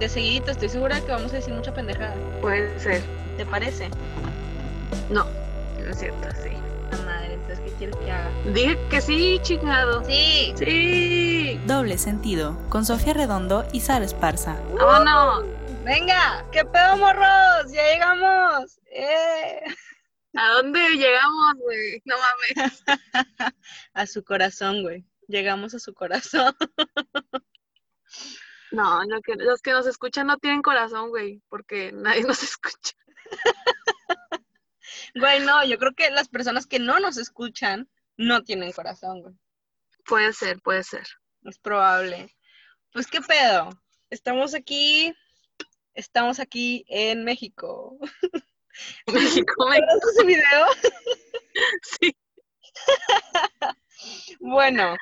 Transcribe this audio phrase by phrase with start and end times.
[0.00, 2.14] de seguidito, estoy segura que vamos a decir mucha pendejada.
[2.40, 3.02] Puede ser.
[3.36, 3.90] ¿Te parece?
[5.10, 5.26] No,
[5.78, 6.50] no es cierto, sí.
[6.90, 8.30] La madre, entonces, ¿qué quieres que haga?
[8.54, 10.02] Dije que sí, chingado.
[10.04, 10.54] Sí.
[10.56, 11.60] Sí.
[11.66, 14.56] Doble sentido, con Sofía Redondo y Sara Esparza.
[14.74, 15.44] Vámonos.
[15.84, 17.70] Venga, ¿qué pedo, morros?
[17.70, 18.80] Ya llegamos.
[18.92, 19.60] ¡Eh!
[20.34, 22.02] ¿A dónde llegamos, güey?
[22.06, 22.82] No mames.
[23.92, 25.04] a su corazón, güey.
[25.28, 26.54] Llegamos a su corazón.
[28.72, 32.94] No, lo que- los que nos escuchan no tienen corazón, güey, porque nadie nos escucha.
[35.14, 39.34] Güey, no, yo creo que las personas que no nos escuchan no tienen corazón, güey.
[40.04, 41.06] Puede ser, puede ser.
[41.44, 42.34] Es probable.
[42.92, 43.70] Pues, ¿qué pedo?
[44.10, 45.14] Estamos aquí,
[45.94, 47.96] estamos aquí en México.
[49.06, 50.66] México, ¿Recuerdas ese video?
[51.82, 52.16] sí.
[54.40, 54.96] Bueno,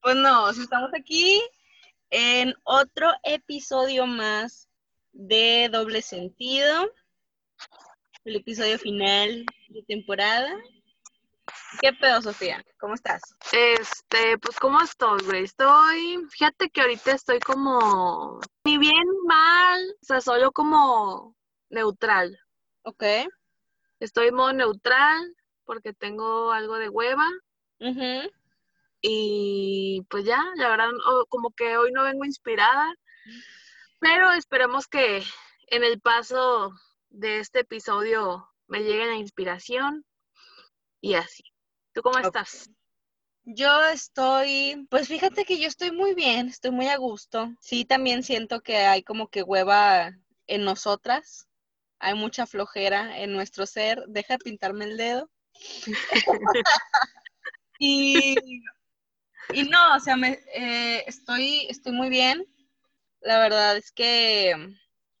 [0.00, 1.40] pues no, estamos aquí
[2.12, 4.68] en otro episodio más
[5.12, 6.92] de Doble Sentido,
[8.24, 10.54] el episodio final de temporada.
[11.80, 12.62] ¿Qué pedo, Sofía?
[12.78, 13.22] ¿Cómo estás?
[13.50, 15.44] Este, pues, ¿cómo estoy, güey?
[15.44, 21.34] Estoy, fíjate que ahorita estoy como, ni bien ni mal, o sea, solo como
[21.70, 22.38] neutral.
[22.82, 23.04] Ok.
[24.00, 27.26] Estoy modo neutral porque tengo algo de hueva
[27.80, 28.30] Ujú.
[29.02, 30.90] Y pues ya, la verdad,
[31.28, 32.94] como que hoy no vengo inspirada,
[33.98, 35.22] pero esperemos que
[35.66, 36.72] en el paso
[37.10, 40.06] de este episodio me llegue la inspiración
[41.00, 41.42] y así.
[41.92, 42.70] ¿Tú cómo estás?
[43.44, 47.52] Yo estoy, pues fíjate que yo estoy muy bien, estoy muy a gusto.
[47.60, 50.12] Sí, también siento que hay como que hueva
[50.46, 51.48] en nosotras,
[51.98, 54.04] hay mucha flojera en nuestro ser.
[54.06, 55.30] Deja de pintarme el dedo.
[57.84, 58.36] Y,
[59.54, 62.46] y no, o sea, me, eh, estoy, estoy muy bien.
[63.20, 64.54] La verdad es que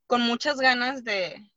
[0.06, 1.50] con muchas ganas de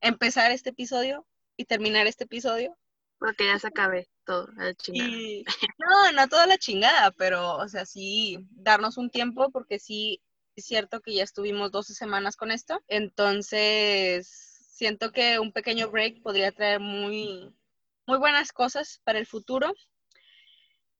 [0.00, 2.76] empezar este episodio y terminar este episodio.
[3.18, 5.10] Porque ya se acabé todo, el chingado.
[5.10, 5.44] Y
[5.78, 10.22] no, no toda la chingada, pero, o sea, sí, darnos un tiempo, porque sí,
[10.54, 12.82] es cierto que ya estuvimos 12 semanas con esto.
[12.88, 14.28] Entonces,
[14.70, 17.54] siento que un pequeño break podría traer muy,
[18.06, 19.72] muy buenas cosas para el futuro.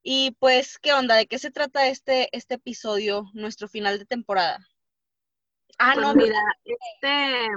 [0.09, 1.17] Y pues, ¿qué onda?
[1.17, 4.65] ¿De qué se trata este, este episodio, nuestro final de temporada?
[5.81, 7.49] Ah, Pues no, mira, este,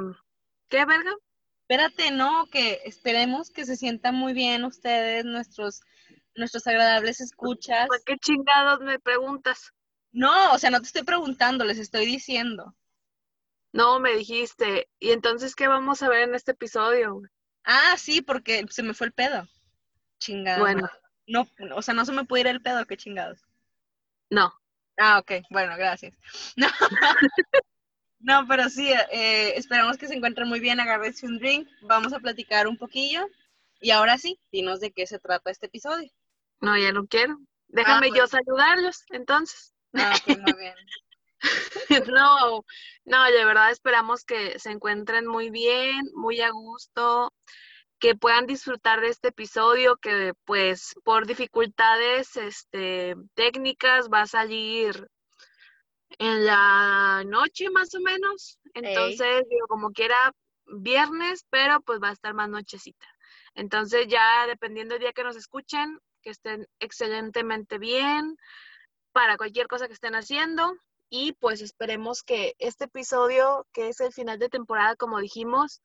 [0.67, 1.13] ¿qué verga?
[1.61, 5.81] espérate, no, que esperemos que se sientan muy bien ustedes, nuestros,
[6.33, 7.87] nuestros agradables escuchas.
[7.87, 9.71] ¿Para qué chingados me preguntas?
[10.11, 12.75] No, o sea, no te estoy preguntando, les estoy diciendo.
[13.73, 14.89] No, me dijiste.
[14.99, 17.21] ¿Y entonces qué vamos a ver en este episodio?
[17.63, 19.47] Ah, sí, porque se me fue el pedo.
[20.17, 20.59] Chingada.
[20.59, 21.08] Bueno, madre.
[21.29, 23.39] No, o sea, no se me puede ir el pedo, qué chingados.
[24.29, 24.53] no.
[25.01, 26.13] Ah, ok, bueno, gracias.
[26.57, 26.67] No,
[28.19, 32.19] no pero sí, eh, esperamos que se encuentren muy bien, agárrense un drink, vamos a
[32.19, 33.25] platicar un poquillo.
[33.79, 36.11] Y ahora sí, dinos de qué se trata este episodio.
[36.61, 37.37] No, ya no quiero.
[37.67, 38.31] Déjame Ah, yo pues.
[38.31, 39.73] saludarlos, entonces.
[39.93, 40.75] Ah, pues muy bien.
[42.13, 42.63] No,
[43.05, 47.33] no, de verdad esperamos que se encuentren muy bien, muy a gusto,
[47.99, 55.09] que puedan disfrutar de este episodio, que pues por dificultades este, técnicas va a salir
[56.17, 58.59] en la noche más o menos.
[58.73, 60.33] Entonces, digo, como quiera,
[60.65, 63.05] viernes, pero pues va a estar más nochecita.
[63.55, 68.37] Entonces ya dependiendo del día que nos escuchen, que estén excelentemente bien
[69.11, 70.75] para cualquier cosa que estén haciendo.
[71.09, 75.81] Y pues esperemos que este episodio, que es el final de temporada, como dijimos,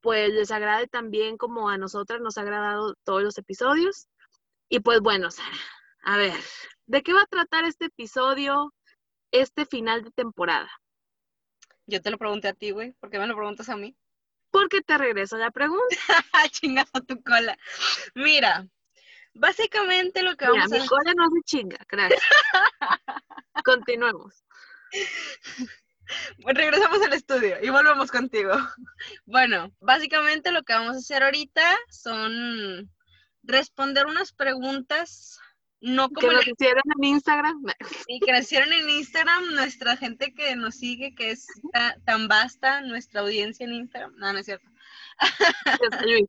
[0.00, 4.08] pues les agrade también como a nosotras nos ha agradado todos los episodios.
[4.68, 5.58] Y pues bueno, Sara,
[6.02, 6.38] a ver,
[6.86, 8.72] ¿de qué va a tratar este episodio,
[9.30, 10.70] este final de temporada?
[11.86, 13.96] Yo te lo pregunté a ti, güey, ¿por qué me lo preguntas a mí?
[14.50, 15.96] Porque te regreso la pregunta.
[16.50, 17.56] Chingado tu cola.
[18.14, 18.66] Mira,
[19.34, 22.22] básicamente lo que Mira, vamos a mi cola no se chinga, gracias.
[23.64, 24.44] Continuemos.
[26.44, 28.52] Regresamos al estudio y volvemos contigo.
[29.26, 32.90] Bueno, básicamente lo que vamos a hacer ahorita son
[33.42, 35.38] responder unas preguntas,
[35.80, 37.62] no Que como nos las hicieron en Instagram.
[38.24, 42.82] que nos hicieron en Instagram, nuestra gente que nos sigue, que es ta- tan vasta,
[42.82, 44.14] nuestra audiencia en Instagram.
[44.16, 44.68] No, no es cierto.
[46.02, 46.26] Luis.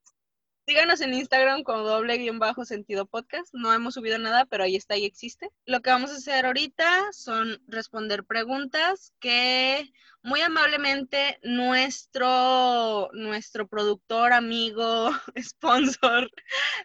[0.67, 3.51] Síganos en Instagram como doble guion bajo sentido podcast.
[3.53, 5.49] No hemos subido nada, pero ahí está y existe.
[5.65, 9.91] Lo que vamos a hacer ahorita son responder preguntas que
[10.21, 15.09] muy amablemente nuestro, nuestro productor, amigo,
[15.41, 16.29] sponsor,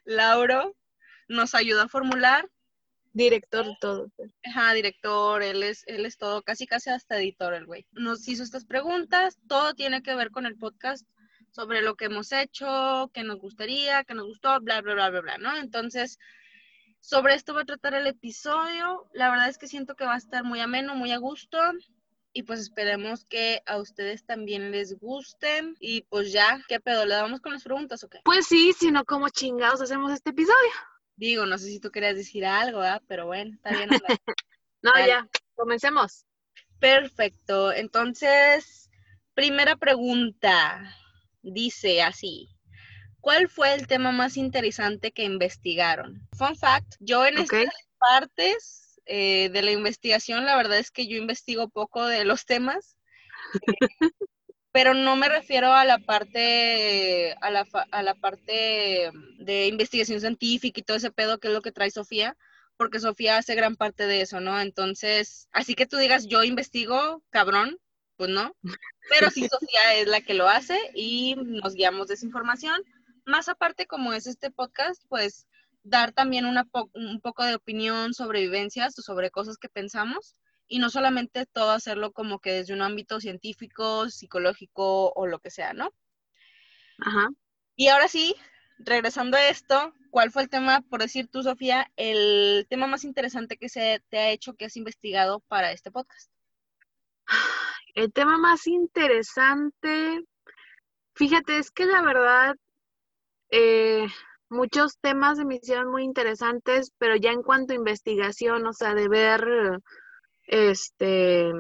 [0.04, 0.74] Lauro,
[1.28, 2.48] nos ayuda a formular.
[3.12, 4.10] Director todo.
[4.16, 4.30] pues.
[4.44, 7.86] Ajá, director, él es, él es todo, casi casi hasta editor el güey.
[7.92, 11.06] Nos hizo estas preguntas, todo tiene que ver con el podcast
[11.56, 15.20] sobre lo que hemos hecho, que nos gustaría, que nos gustó, bla, bla, bla, bla,
[15.22, 15.56] bla, ¿no?
[15.56, 16.18] Entonces,
[17.00, 19.08] sobre esto va a tratar el episodio.
[19.14, 21.58] La verdad es que siento que va a estar muy ameno, muy a gusto.
[22.34, 25.76] Y pues esperemos que a ustedes también les gusten.
[25.80, 27.06] Y pues ya, ¿qué pedo?
[27.06, 28.20] ¿Le damos con las preguntas o qué?
[28.22, 30.72] Pues sí, sino como chingados hacemos este episodio.
[31.16, 33.00] Digo, no sé si tú querías decir algo, ¿verdad?
[33.08, 33.88] Pero bueno, está bien.
[34.82, 35.08] No, Dale.
[35.08, 36.26] ya, comencemos.
[36.78, 37.72] Perfecto.
[37.72, 38.88] Entonces,
[39.34, 40.94] primera pregunta.
[41.48, 42.48] Dice así.
[43.20, 46.28] ¿Cuál fue el tema más interesante que investigaron?
[46.36, 51.16] Fun fact, yo en estas partes eh, de la investigación, la verdad es que yo
[51.16, 52.96] investigo poco de los temas,
[53.54, 53.76] eh,
[54.72, 60.80] pero no me refiero a la parte, a la, a la parte de investigación científica
[60.80, 62.36] y todo ese pedo que es lo que trae Sofía,
[62.76, 64.60] porque Sofía hace gran parte de eso, ¿no?
[64.60, 67.78] Entonces, así que tú digas, yo investigo, cabrón,
[68.16, 68.54] pues no,
[69.08, 72.82] pero sí Sofía es la que lo hace y nos guiamos de esa información.
[73.24, 75.46] Más aparte, como es este podcast, pues
[75.82, 80.34] dar también una po- un poco de opinión sobre vivencias o sobre cosas que pensamos
[80.68, 85.50] y no solamente todo hacerlo como que desde un ámbito científico, psicológico o lo que
[85.50, 85.92] sea, ¿no?
[86.98, 87.28] Ajá.
[87.76, 88.34] Y ahora sí,
[88.78, 93.56] regresando a esto, ¿cuál fue el tema, por decir tú, Sofía, el tema más interesante
[93.58, 96.30] que se te ha hecho que has investigado para este podcast?
[97.96, 100.22] El tema más interesante,
[101.14, 102.54] fíjate, es que la verdad,
[103.50, 104.06] eh,
[104.50, 108.92] muchos temas se me hicieron muy interesantes, pero ya en cuanto a investigación, o sea,
[108.92, 109.80] de ver,
[110.46, 111.50] este,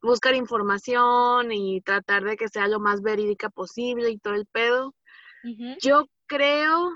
[0.00, 4.94] buscar información y tratar de que sea lo más verídica posible y todo el pedo,
[5.82, 6.92] yo creo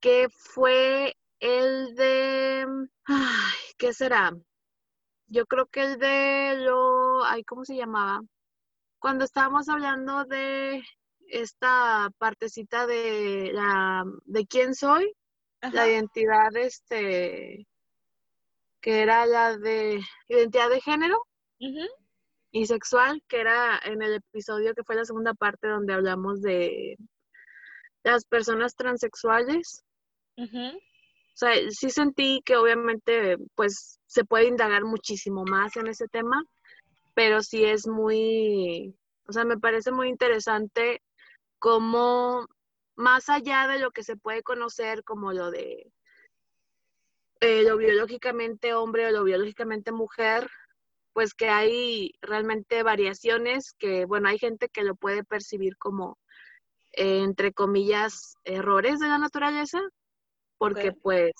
[0.00, 2.64] que fue el de,
[3.06, 4.30] ay, ¿qué será?
[5.26, 6.54] Yo creo que el de
[7.24, 8.20] ay, ¿cómo se llamaba?
[8.98, 10.82] Cuando estábamos hablando de
[11.28, 15.12] esta partecita de la, de quién soy,
[15.72, 17.66] la identidad, este,
[18.80, 21.22] que era la de identidad de género
[22.52, 26.96] y sexual, que era en el episodio que fue la segunda parte donde hablamos de
[28.04, 29.84] las personas transexuales.
[31.34, 36.42] O sea, sí sentí que obviamente pues se puede indagar muchísimo más en ese tema,
[37.16, 38.94] pero sí es muy,
[39.26, 41.02] o sea, me parece muy interesante
[41.58, 42.46] cómo
[42.94, 45.90] más allá de lo que se puede conocer como lo de
[47.40, 50.50] eh, lo biológicamente hombre o lo biológicamente mujer,
[51.14, 56.18] pues que hay realmente variaciones que, bueno, hay gente que lo puede percibir como,
[56.92, 59.80] eh, entre comillas, errores de la naturaleza,
[60.58, 61.32] porque pues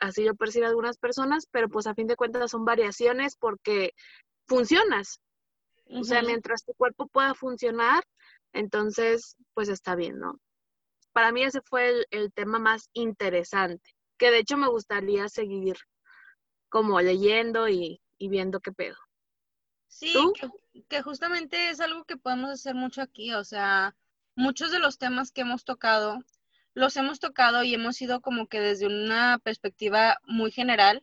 [0.00, 3.92] así lo perciben algunas personas, pero pues a fin de cuentas son variaciones porque
[4.48, 5.20] funcionas.
[5.90, 8.04] O sea, mientras tu cuerpo pueda funcionar,
[8.52, 10.38] entonces pues está bien, ¿no?
[11.12, 15.76] Para mí ese fue el, el tema más interesante, que de hecho me gustaría seguir
[16.68, 18.96] como leyendo y, y viendo qué pedo.
[19.88, 23.96] Sí, que, que justamente es algo que podemos hacer mucho aquí, o sea,
[24.36, 26.18] muchos de los temas que hemos tocado,
[26.74, 31.02] los hemos tocado y hemos ido como que desde una perspectiva muy general,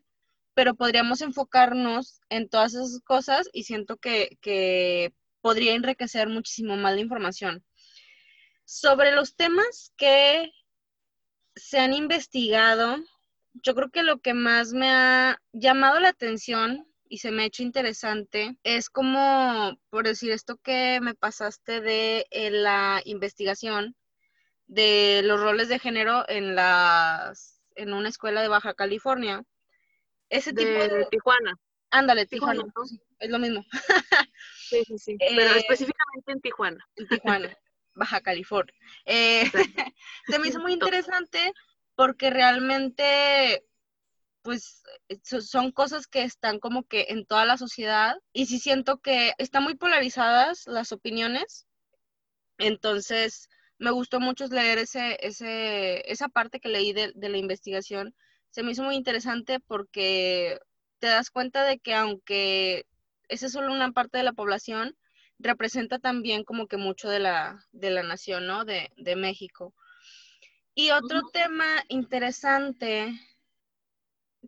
[0.56, 6.96] pero podríamos enfocarnos en todas esas cosas y siento que, que podría enriquecer muchísimo más
[6.96, 7.64] la información.
[8.66, 10.52] Sobre los temas que
[11.56, 12.98] se han investigado,
[13.54, 17.46] yo creo que lo que más me ha llamado la atención y se me ha
[17.46, 23.96] hecho interesante es como, por decir esto que me pasaste de la investigación
[24.68, 29.44] de los roles de género en las en una escuela de Baja California.
[30.30, 31.56] Ese tipo De Tijuana.
[31.92, 32.86] ándale, Tijuana, Tijuana, ¿no?
[32.86, 33.64] sí, es lo mismo,
[34.70, 35.18] Sí, sí, sí.
[35.20, 36.86] Pero Eh, específicamente en Tijuana.
[36.96, 37.58] en Tijuana,
[37.94, 38.74] Baja California.
[39.06, 39.44] Eh,
[40.28, 41.54] se me hizo muy interesante
[41.96, 43.64] porque realmente
[44.42, 44.84] pues
[45.24, 49.34] so- son cosas que están como que en toda la sociedad y sí siento que
[49.38, 51.66] están muy polarizadas las opiniones,
[52.58, 58.16] entonces me gustó mucho leer ese, ese, esa parte que leí de, de la investigación,
[58.56, 60.60] se me hizo muy interesante porque
[61.00, 62.86] te das cuenta de que aunque
[63.28, 64.96] esa es solo una parte de la población,
[65.40, 68.64] representa también como que mucho de la, de la nación, ¿no?
[68.64, 69.76] De, de México.
[70.74, 73.12] Y otro tema interesante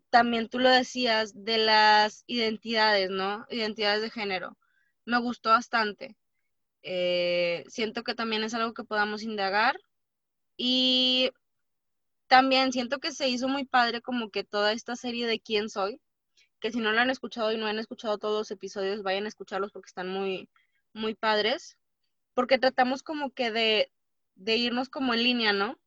[0.10, 3.46] también tú lo decías, de las identidades, ¿no?
[3.50, 4.58] Identidades de género.
[5.04, 6.16] Me gustó bastante.
[6.82, 9.78] Eh, siento que también es algo que podamos indagar.
[10.56, 11.30] Y
[12.28, 16.02] también siento que se hizo muy padre como que toda esta serie de quién soy,
[16.60, 19.30] que si no lo han escuchado y no han escuchado todos los episodios, vayan a
[19.30, 20.50] escucharlos porque están muy,
[20.94, 21.78] muy padres,
[22.34, 23.92] porque tratamos como que de,
[24.36, 25.80] de irnos como en línea, ¿no?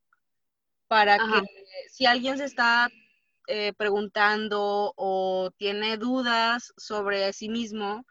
[0.88, 1.46] Para que
[1.90, 2.90] si alguien se está
[3.46, 8.04] eh, preguntando o tiene dudas sobre sí mismo,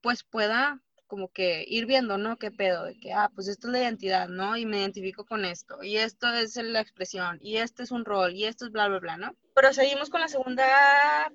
[0.00, 2.36] pues pueda como que ir viendo, ¿no?
[2.36, 2.84] ¿Qué pedo?
[2.84, 4.56] De que, ah, pues esto es la identidad, ¿no?
[4.56, 8.34] Y me identifico con esto, y esto es la expresión, y este es un rol,
[8.34, 9.36] y esto es bla, bla, bla, ¿no?
[9.54, 10.64] Pero seguimos con la segunda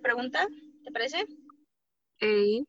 [0.01, 0.47] pregunta,
[0.83, 1.25] ¿te parece?
[2.19, 2.67] Sí.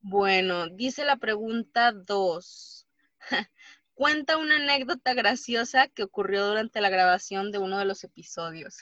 [0.00, 2.86] Bueno, dice la pregunta dos.
[3.94, 8.78] Cuenta una anécdota graciosa que ocurrió durante la grabación de uno de los episodios.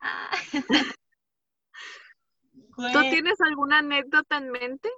[2.74, 2.92] Ah.
[2.92, 4.88] ¿Tú tienes alguna anécdota en mente?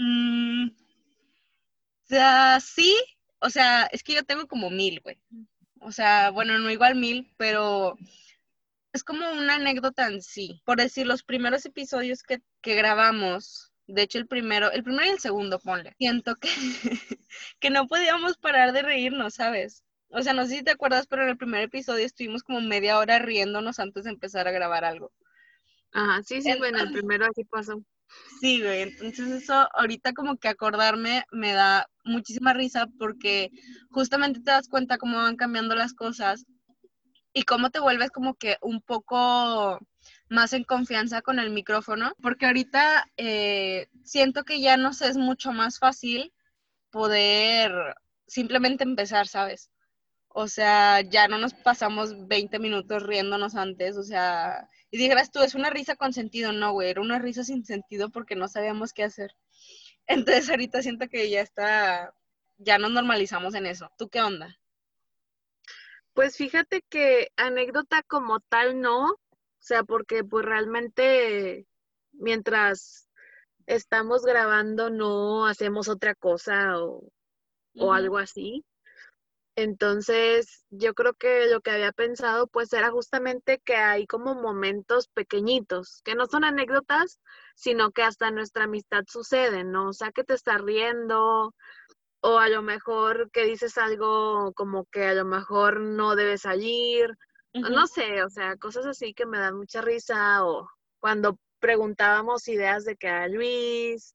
[0.00, 2.96] Mm, o sea, sí,
[3.40, 5.18] o sea, es que yo tengo como mil, güey.
[5.80, 7.96] O sea, bueno, no igual mil, pero
[8.94, 10.62] es como una anécdota en sí.
[10.64, 15.10] Por decir, los primeros episodios que, que grabamos, de hecho el primero, el primero y
[15.10, 16.48] el segundo, ponle, siento que,
[17.60, 19.84] que no podíamos parar de reírnos, ¿sabes?
[20.08, 22.98] O sea, no sé si te acuerdas, pero en el primer episodio estuvimos como media
[22.98, 25.12] hora riéndonos antes de empezar a grabar algo.
[25.92, 27.84] Ajá, sí, sí, bueno, el primero así pasó.
[28.40, 33.50] Sí, güey, entonces eso ahorita como que acordarme me da muchísima risa porque
[33.90, 36.46] justamente te das cuenta cómo van cambiando las cosas
[37.32, 39.78] y cómo te vuelves como que un poco
[40.28, 45.52] más en confianza con el micrófono, porque ahorita eh, siento que ya nos es mucho
[45.52, 46.32] más fácil
[46.90, 47.72] poder
[48.26, 49.70] simplemente empezar, ¿sabes?
[50.32, 55.40] O sea, ya no nos pasamos 20 minutos riéndonos antes, o sea, y dijeras tú,
[55.42, 58.92] es una risa con sentido, no, güey, era una risa sin sentido porque no sabíamos
[58.92, 59.34] qué hacer.
[60.06, 62.14] Entonces ahorita siento que ya está,
[62.58, 63.90] ya nos normalizamos en eso.
[63.98, 64.56] ¿Tú qué onda?
[66.14, 69.18] Pues fíjate que anécdota como tal no, o
[69.58, 71.66] sea, porque pues realmente
[72.12, 73.08] mientras
[73.66, 77.10] estamos grabando no hacemos otra cosa o,
[77.76, 78.64] o algo así.
[79.62, 85.08] Entonces, yo creo que lo que había pensado pues era justamente que hay como momentos
[85.08, 87.20] pequeñitos, que no son anécdotas,
[87.56, 89.90] sino que hasta nuestra amistad sucede, ¿no?
[89.90, 91.54] O sea, que te estás riendo
[92.22, 97.14] o a lo mejor que dices algo como que a lo mejor no debes salir,
[97.52, 102.84] no sé, o sea, cosas así que me dan mucha risa o cuando preguntábamos ideas
[102.84, 104.14] de que a Luis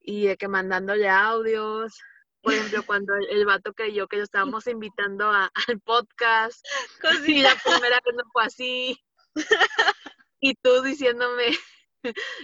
[0.00, 1.94] y de que mandándole audios,
[2.42, 5.30] por ejemplo, cuando el, vato que yo, que yo estábamos invitando
[5.68, 6.64] al podcast,
[7.26, 8.98] y la primera vez no fue así,
[10.40, 11.56] y tú diciéndome,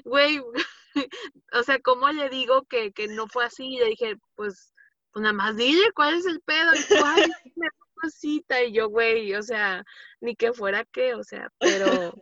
[0.05, 0.41] güey,
[1.53, 3.75] o sea, ¿cómo le digo que, que no fue así?
[3.75, 4.73] Y le dije, pues,
[5.13, 8.89] pues nada más dile cuál es el pedo, y tú, ay, me cosita, y yo,
[8.89, 9.85] güey, o sea,
[10.21, 12.15] ni que fuera qué, o sea, pero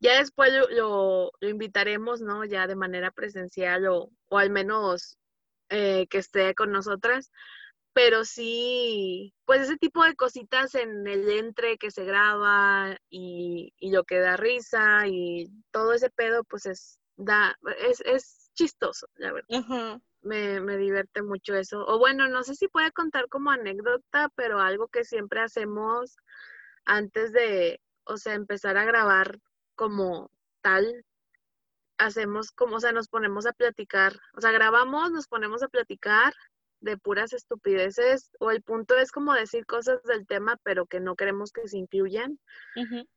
[0.00, 0.68] ya después lo,
[1.40, 2.44] lo, invitaremos, ¿no?
[2.44, 5.16] Ya de manera presencial o, o al menos
[5.72, 7.32] eh, que esté con nosotras,
[7.94, 13.90] pero sí, pues ese tipo de cositas en el entre que se graba y, y
[13.90, 19.32] lo que da risa y todo ese pedo, pues es, da, es, es chistoso, la
[19.32, 20.00] verdad.
[20.22, 21.84] me, me divierte mucho eso.
[21.86, 26.16] O bueno, no sé si puede contar como anécdota, pero algo que siempre hacemos
[26.84, 29.38] antes de, o sea, empezar a grabar
[29.74, 30.30] como
[30.62, 31.04] tal,
[32.04, 36.34] hacemos como, o sea, nos ponemos a platicar, o sea, grabamos, nos ponemos a platicar
[36.80, 41.14] de puras estupideces, o el punto es como decir cosas del tema, pero que no
[41.14, 42.40] queremos que se incluyan.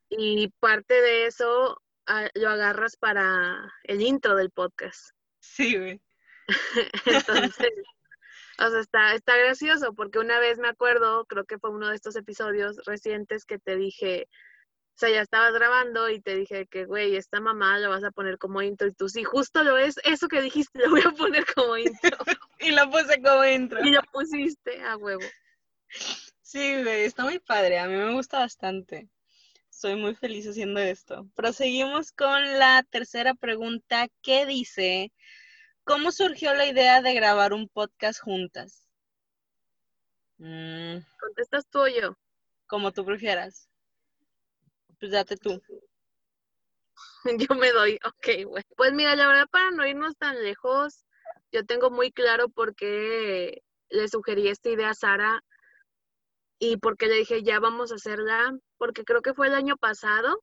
[0.10, 5.10] Y parte de eso ah, lo agarras para el intro del podcast.
[5.40, 6.02] Sí, güey.
[7.06, 7.72] Entonces,
[8.60, 11.96] o sea, está, está gracioso, porque una vez me acuerdo, creo que fue uno de
[11.96, 14.28] estos episodios recientes que te dije,
[14.96, 18.12] o sea, ya estabas grabando y te dije que, güey, esta mamá lo vas a
[18.12, 18.88] poner como intro.
[18.88, 22.18] Y tú, sí, justo lo es, eso que dijiste, lo voy a poner como intro.
[22.62, 23.82] y lo puse como intro.
[23.84, 25.22] Y lo pusiste a huevo.
[26.42, 27.78] Sí, güey, está muy padre.
[27.80, 29.10] A mí me gusta bastante.
[29.70, 31.28] Soy muy feliz haciendo esto.
[31.36, 35.12] Proseguimos con la tercera pregunta ¿Qué dice,
[35.84, 38.88] ¿cómo surgió la idea de grabar un podcast juntas?
[40.38, 41.00] Mm.
[41.20, 42.18] ¿Contestas tú o yo?
[42.66, 43.68] Como tú prefieras.
[45.00, 45.62] Pues date tú.
[47.50, 48.64] Yo me doy, ok, güey.
[48.78, 51.06] Pues mira, la verdad, para no irnos tan lejos,
[51.52, 55.44] yo tengo muy claro por qué le sugerí esta idea a Sara
[56.60, 59.78] y por qué le dije, ya vamos a hacerla, porque creo que fue el año
[59.78, 60.42] pasado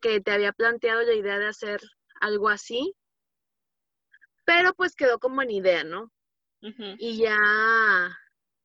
[0.00, 1.80] que te había planteado la idea de hacer
[2.20, 2.94] algo así,
[4.44, 6.12] pero pues quedó como en idea, ¿no?
[6.98, 7.38] Y ya,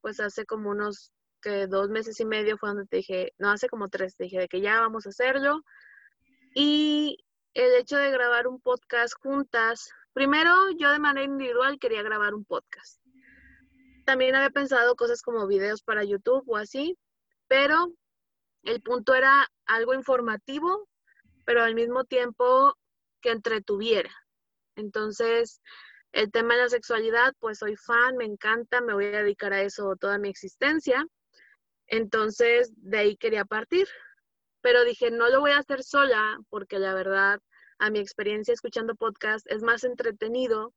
[0.01, 1.12] pues hace como unos
[1.43, 4.39] que dos meses y medio fue donde te dije, no, hace como tres, te dije
[4.39, 5.63] de que ya vamos a hacerlo.
[6.55, 7.17] Y
[7.53, 12.45] el hecho de grabar un podcast juntas, primero yo de manera individual quería grabar un
[12.45, 13.01] podcast.
[14.05, 16.97] También había pensado cosas como videos para YouTube o así,
[17.47, 17.93] pero
[18.63, 20.87] el punto era algo informativo,
[21.45, 22.77] pero al mismo tiempo
[23.21, 24.11] que entretuviera.
[24.75, 25.61] Entonces,
[26.11, 29.61] el tema de la sexualidad, pues soy fan, me encanta, me voy a dedicar a
[29.61, 31.05] eso toda mi existencia.
[31.87, 33.87] Entonces, de ahí quería partir.
[34.61, 37.39] Pero dije, no lo voy a hacer sola, porque la verdad,
[37.79, 40.73] a mi experiencia escuchando podcast, es más entretenido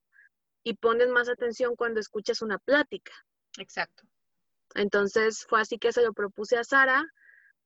[0.65, 3.13] y pones más atención cuando escuchas una plática.
[3.59, 4.03] Exacto.
[4.75, 7.05] Entonces, fue así que se lo propuse a Sara.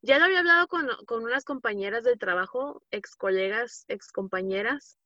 [0.02, 4.99] Ya lo había hablado con, con unas compañeras del trabajo, ex colegas, ex compañeras,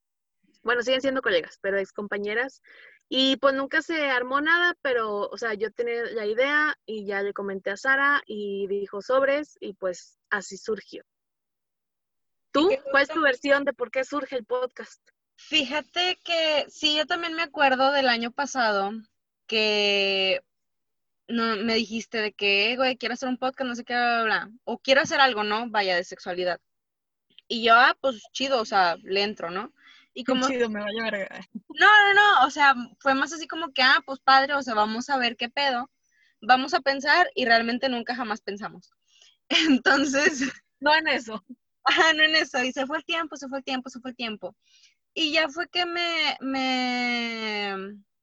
[0.65, 2.63] bueno, siguen siendo colegas, pero ex compañeras.
[3.09, 7.23] Y pues nunca se armó nada, pero, o sea, yo tenía la idea y ya
[7.23, 11.05] le comenté a Sara y dijo sobres y pues así surgió.
[12.51, 12.71] ¿Tú?
[12.91, 15.03] ¿Cuál es tu versión de por qué surge el podcast?
[15.37, 18.93] Fíjate que sí, yo también me acuerdo del año pasado
[19.47, 20.43] que
[21.29, 24.25] no, me dijiste de que, güey, quiero hacer un podcast, no sé qué, bla, bla,
[24.25, 25.69] bla, o quiero hacer algo, ¿no?
[25.71, 26.61] Vaya, de sexualidad.
[27.49, 29.73] Y yo, ah, pues chido, o sea, le entro, ¿no?
[30.15, 30.49] Y como...
[30.49, 31.41] Chido, me vaya verga.
[31.53, 34.75] No, no, no, o sea, fue más así como que, ah, pues padre, o sea,
[34.75, 35.91] vamos a ver qué pedo,
[36.41, 38.91] vamos a pensar y realmente nunca jamás pensamos.
[39.49, 40.53] Entonces...
[40.81, 41.43] No en eso.
[41.85, 44.11] Ajá, no en eso, y se fue el tiempo, se fue el tiempo, se fue
[44.11, 44.57] el tiempo.
[45.15, 47.77] Y ya fue que me, me,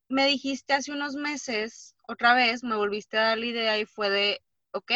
[0.10, 4.10] me dijiste hace unos meses, otra vez, me volviste a dar la idea y fue
[4.10, 4.92] de, ok,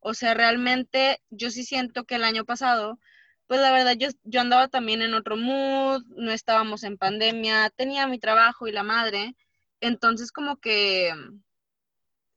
[0.00, 2.98] o sea, realmente yo sí siento que el año pasado
[3.46, 8.06] pues la verdad yo, yo andaba también en otro mood, no estábamos en pandemia, tenía
[8.06, 9.36] mi trabajo y la madre,
[9.80, 11.12] entonces como que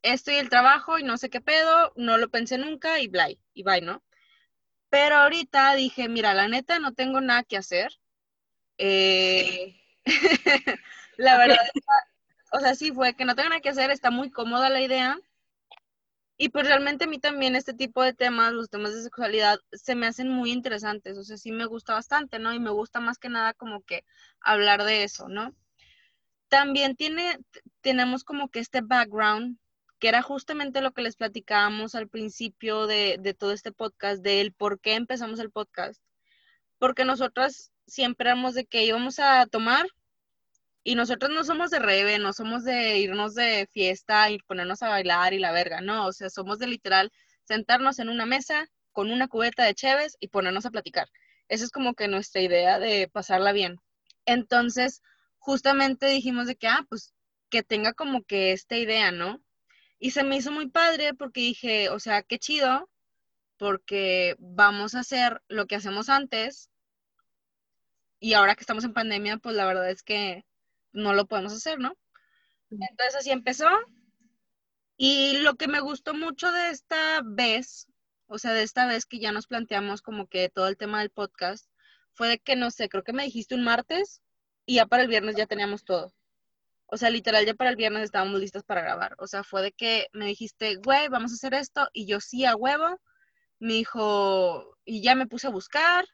[0.02, 3.64] estoy el trabajo y no sé qué pedo, no lo pensé nunca y bla, y
[3.64, 4.04] bye, ¿no?
[4.90, 7.92] Pero ahorita dije, mira, la neta no tengo nada que hacer.
[8.78, 9.80] Eh,
[11.18, 11.58] la verdad,
[12.52, 15.20] o sea, sí fue que no tengo nada que hacer, está muy cómoda la idea.
[16.42, 19.94] Y pues realmente a mí también este tipo de temas, los temas de sexualidad, se
[19.94, 22.54] me hacen muy interesantes, o sea, sí me gusta bastante, ¿no?
[22.54, 24.06] Y me gusta más que nada como que
[24.40, 25.54] hablar de eso, ¿no?
[26.48, 27.40] También tiene,
[27.82, 29.58] tenemos como que este background,
[30.00, 34.54] que era justamente lo que les platicábamos al principio de, de todo este podcast, del
[34.54, 36.02] por qué empezamos el podcast.
[36.78, 39.88] Porque nosotras siempre éramos de que íbamos a tomar,
[40.84, 44.90] y nosotros no somos de reve, no somos de irnos de fiesta y ponernos a
[44.90, 47.12] bailar y la verga, no, o sea, somos de literal
[47.44, 51.08] sentarnos en una mesa con una cubeta de cheves y ponernos a platicar.
[51.48, 53.78] Esa es como que nuestra idea de pasarla bien.
[54.26, 55.02] Entonces,
[55.40, 57.14] justamente dijimos de que, ah, pues
[57.50, 59.42] que tenga como que esta idea, ¿no?
[60.00, 62.90] Y se me hizo muy padre porque dije, o sea, qué chido,
[63.58, 66.70] porque vamos a hacer lo que hacemos antes.
[68.20, 70.46] Y ahora que estamos en pandemia, pues la verdad es que
[70.92, 71.94] no lo podemos hacer, ¿no?
[72.70, 73.68] Entonces así empezó.
[74.98, 77.88] Y lo que me gustó mucho de esta vez,
[78.28, 81.10] o sea, de esta vez que ya nos planteamos como que todo el tema del
[81.10, 81.70] podcast,
[82.14, 84.22] fue de que, no sé, creo que me dijiste un martes
[84.66, 86.14] y ya para el viernes ya teníamos todo.
[86.92, 89.16] O sea, literal, ya para el viernes estábamos listas para grabar.
[89.20, 91.88] O sea, fue de que me dijiste, güey, vamos a hacer esto.
[91.94, 93.00] Y yo sí, a huevo.
[93.60, 96.06] Me dijo, y ya me puse a buscar.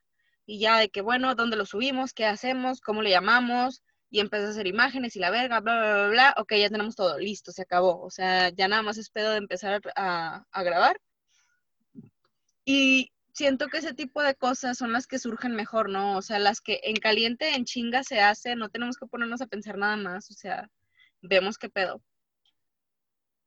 [0.45, 2.13] Y ya de que, bueno, ¿dónde lo subimos?
[2.13, 2.81] ¿Qué hacemos?
[2.81, 3.83] ¿Cómo le llamamos?
[4.15, 6.95] Y empecé a hacer imágenes y la verga, bla, bla, bla, bla, ok, ya tenemos
[6.95, 8.01] todo, listo, se acabó.
[8.01, 11.01] O sea, ya nada más espero de empezar a, a grabar.
[12.63, 16.15] Y siento que ese tipo de cosas son las que surgen mejor, ¿no?
[16.15, 19.47] O sea, las que en caliente, en chinga se hace, no tenemos que ponernos a
[19.47, 20.71] pensar nada más, o sea,
[21.21, 22.01] vemos qué pedo.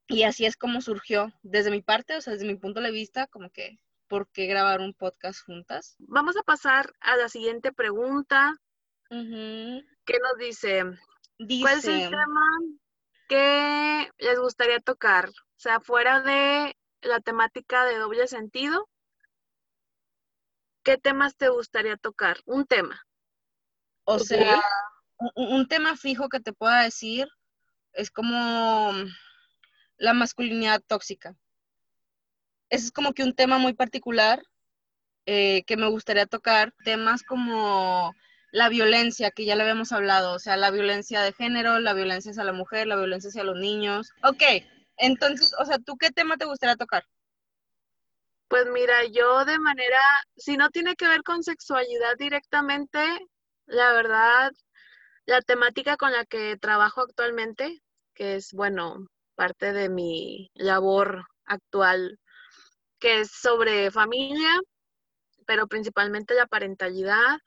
[0.07, 3.25] Y así es como surgió, desde mi parte, o sea, desde mi punto de vista,
[3.25, 5.95] como que, ¿por qué grabar un podcast juntas?
[5.97, 8.53] Vamos a pasar a la siguiente pregunta.
[10.09, 10.83] ¿Qué nos dice?
[11.61, 12.59] ¿Cuál es el tema
[13.27, 15.29] que les gustaría tocar?
[15.29, 18.89] O sea, fuera de la temática de doble sentido,
[20.81, 22.39] ¿qué temas te gustaría tocar?
[22.45, 23.05] Un tema.
[24.03, 24.59] O sea,
[25.35, 27.27] un, tema fijo que te pueda decir
[27.93, 28.91] es como
[29.97, 31.35] la masculinidad tóxica.
[32.71, 34.41] Ese es como que un tema muy particular
[35.27, 36.73] eh, que me gustaría tocar.
[36.83, 38.11] Temas como
[38.51, 42.31] la violencia, que ya le habíamos hablado, o sea, la violencia de género, la violencia
[42.31, 44.11] hacia la mujer, la violencia hacia los niños.
[44.23, 44.43] Ok,
[44.97, 47.05] entonces, o sea, ¿tú qué tema te gustaría tocar?
[48.47, 49.99] Pues mira, yo de manera,
[50.35, 52.99] si no tiene que ver con sexualidad directamente,
[53.67, 54.51] la verdad,
[55.25, 57.81] la temática con la que trabajo actualmente,
[58.15, 62.19] que es, bueno, parte de mi labor actual,
[62.99, 64.59] que es sobre familia,
[65.45, 67.37] pero principalmente la parentalidad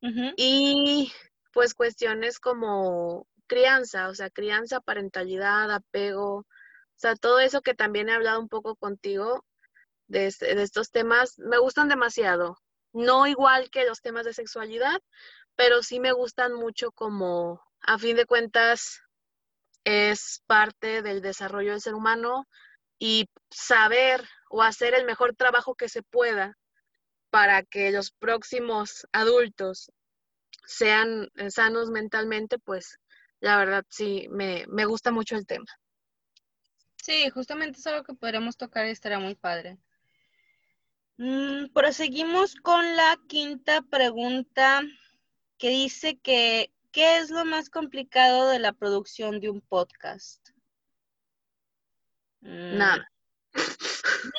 [0.00, 1.12] y
[1.52, 6.46] pues cuestiones como crianza, o sea, crianza, parentalidad, apego, o
[6.98, 9.44] sea, todo eso que también he hablado un poco contigo
[10.08, 12.58] de, de estos temas, me gustan demasiado.
[12.92, 15.00] No igual que los temas de sexualidad,
[15.56, 19.02] pero sí me gustan mucho como, a fin de cuentas,
[19.84, 22.46] es parte del desarrollo del ser humano
[22.98, 26.56] y saber o hacer el mejor trabajo que se pueda
[27.36, 29.92] para que los próximos adultos
[30.64, 32.98] sean sanos mentalmente, pues
[33.40, 35.66] la verdad sí, me, gusta mucho el tema.
[36.96, 39.76] Sí, justamente es algo que podríamos tocar y estaría muy padre.
[41.18, 44.80] Mm, proseguimos con la quinta pregunta
[45.58, 50.40] que dice que ¿qué es lo más complicado de la producción de un podcast?
[52.40, 52.78] Mm.
[52.78, 53.10] Nada.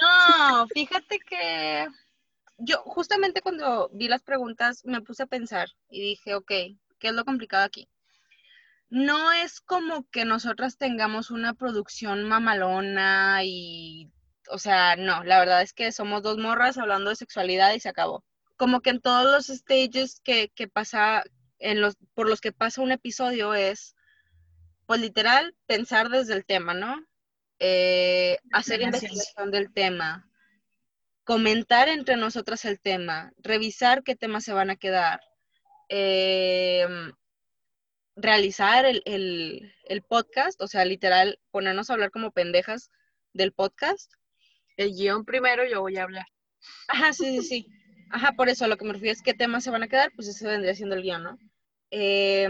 [0.02, 1.88] No, fíjate que
[2.58, 7.14] yo justamente cuando vi las preguntas me puse a pensar y dije, ok, ¿qué es
[7.14, 7.88] lo complicado aquí?
[8.90, 14.12] No es como que nosotras tengamos una producción mamalona y,
[14.50, 17.90] o sea, no, la verdad es que somos dos morras hablando de sexualidad y se
[17.90, 18.24] acabó.
[18.56, 21.24] Como que en todos los stages que, que pasa,
[21.60, 23.96] en los, por los que pasa un episodio es,
[24.86, 27.06] pues literal, pensar desde el tema, ¿no?
[27.60, 30.27] Eh, hacer investigación del tema,
[31.28, 35.20] comentar entre nosotras el tema, revisar qué temas se van a quedar,
[35.90, 37.12] em,
[38.16, 39.74] realizar el,
[40.08, 42.92] podcast, o sea, literal, ponernos a hablar como pendejas
[43.34, 44.10] del podcast.
[44.78, 46.28] El guion primero, yo voy a hablar.
[46.88, 47.68] Ajá, sí, sí, sí.
[48.10, 50.14] Ajá, por eso a lo que me refiero es qué temas se van a quedar,
[50.16, 51.38] pues eso vendría siendo el guion, ¿no?
[51.92, 52.48] Eh,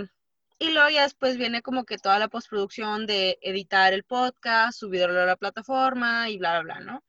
[0.60, 5.20] y luego ya después viene como que toda la postproducción de editar el podcast, subirlo
[5.20, 7.04] a la plataforma y bla, bla, bla, ¿no?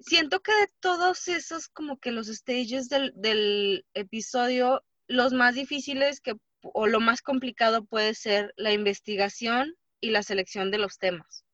[0.00, 6.20] Siento que de todos esos como que los stages del, del episodio, los más difíciles
[6.20, 11.44] que, o lo más complicado puede ser la investigación y la selección de los temas.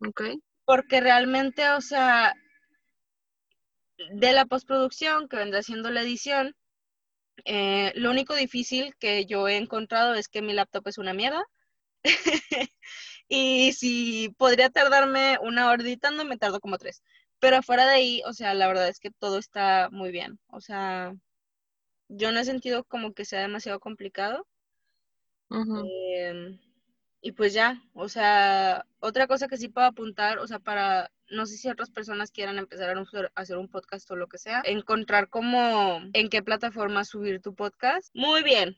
[0.00, 0.22] Ok.
[0.64, 2.34] Porque realmente, o sea,
[4.12, 6.54] de la postproducción, que vendrá siendo la edición,
[7.44, 11.42] eh, lo único difícil que yo he encontrado es que mi laptop es una mierda.
[13.28, 17.02] y si podría tardarme una hora editando, me tardo como tres.
[17.38, 20.40] Pero afuera de ahí, o sea, la verdad es que todo está muy bien.
[20.48, 21.14] O sea,
[22.08, 24.46] yo no he sentido como que sea demasiado complicado.
[25.50, 26.58] Em,
[27.20, 31.46] y pues ya, o sea, otra cosa que sí puedo apuntar, o sea, para no
[31.46, 35.28] sé si otras personas quieran empezar a hacer un podcast o lo que sea, encontrar
[35.28, 38.10] cómo, en qué plataforma subir tu podcast.
[38.14, 38.76] Muy bien.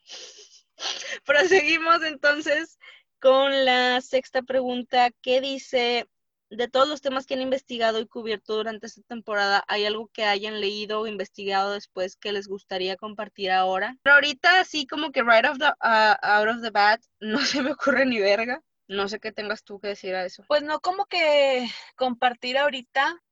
[1.24, 2.78] Proseguimos entonces
[3.20, 6.09] con la sexta pregunta ¿Qué dice,
[6.50, 10.24] de todos los temas que han investigado y cubierto durante esta temporada, ¿hay algo que
[10.24, 13.96] hayan leído o investigado después que les gustaría compartir ahora?
[14.02, 17.62] Pero ahorita sí como que right off the, uh, out of the bat no se
[17.62, 18.62] me ocurre ni verga.
[18.88, 20.42] No sé qué tengas tú que decir a eso.
[20.48, 23.22] Pues no como que compartir ahorita,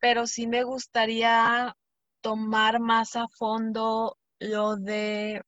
[0.00, 1.76] pero sí me gustaría
[2.22, 5.42] tomar más a fondo lo de,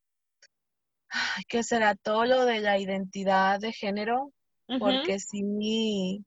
[1.48, 1.94] ¿qué será?
[1.94, 4.32] Todo lo de la identidad de género,
[4.78, 6.24] porque sí,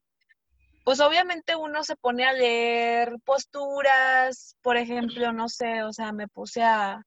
[0.84, 6.28] pues obviamente uno se pone a leer posturas, por ejemplo, no sé, o sea, me
[6.28, 7.02] puse a,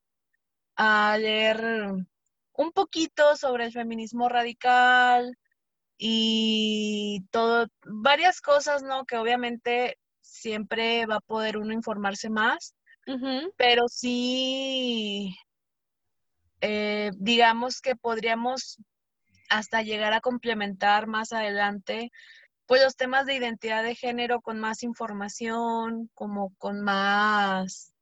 [0.76, 1.63] a leer
[2.54, 5.38] un poquito sobre el feminismo radical,
[6.04, 9.06] y todo, varias cosas, ¿no?
[9.06, 12.74] Que obviamente siempre va a poder uno informarse más,
[13.56, 15.36] pero sí,
[16.62, 18.78] eh, digamos que podríamos
[19.50, 22.12] hasta llegar a complementar más adelante,
[22.65, 27.93] pues los temas de identidad de género con más información, como con más,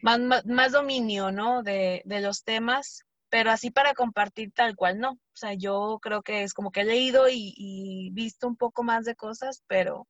[0.00, 1.62] más, más, dominio, ¿no?
[1.62, 5.12] De, de los temas pero así para compartir tal cual no.
[5.12, 9.04] O sea, yo creo que es como que he leído y, visto un poco más
[9.04, 10.08] de cosas, pero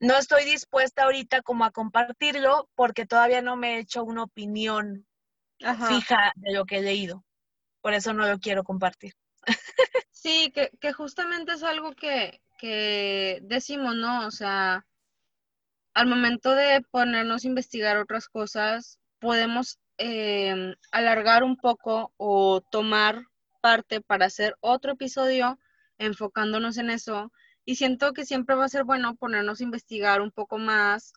[0.00, 5.06] no estoy dispuesta ahorita como a compartirlo porque todavía no me he hecho una opinión
[5.58, 7.24] fija de lo que he leído.
[7.80, 9.14] Por eso no lo quiero compartir.
[10.10, 14.26] Sí, que, que justamente es algo que, que decimos, ¿no?
[14.26, 14.86] O sea,
[15.92, 23.26] al momento de ponernos a investigar otras cosas, podemos Em, alargar un poco o tomar
[23.60, 25.58] parte para hacer otro episodio
[25.98, 27.30] enfocándonos en eso.
[27.64, 31.12] Y siento que siempre va a ser bueno ponernos a investigar un poco más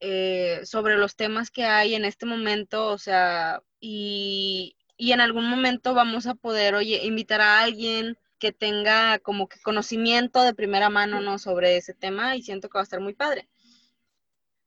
[0.00, 5.48] eh, sobre los temas que hay en este momento, o sea, y, y, en algún
[5.48, 10.88] momento vamos a poder, oye, invitar a alguien que tenga como que conocimiento de primera
[10.88, 11.38] mano, ¿no?
[11.38, 13.48] Sobre ese tema y siento que va a estar muy padre.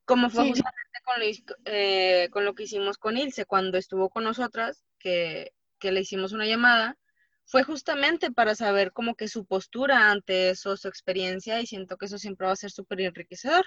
[0.05, 1.25] Como fue justamente con lo,
[1.65, 6.33] eh, con lo, que hicimos con Ilse cuando estuvo con nosotras, que, que le hicimos
[6.33, 6.97] una llamada,
[7.45, 12.05] fue justamente para saber como que su postura ante eso, su experiencia, y siento que
[12.05, 13.65] eso siempre va a ser súper enriquecedor.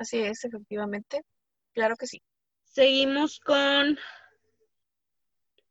[0.00, 1.26] Así es, efectivamente.
[1.74, 2.22] Claro que sí.
[2.64, 3.98] Seguimos con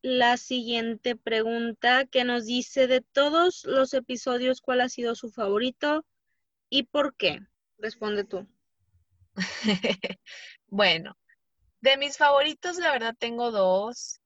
[0.04, 6.06] la siguiente pregunta que nos dice de todos los episodios, ¿cuál ha sido su favorito
[6.70, 7.40] y por qué?
[7.80, 8.48] Responde tú.
[10.68, 11.18] bueno,
[11.82, 14.22] de mis favoritos, la verdad tengo dos,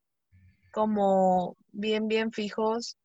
[0.74, 2.98] como bien, bien fijos,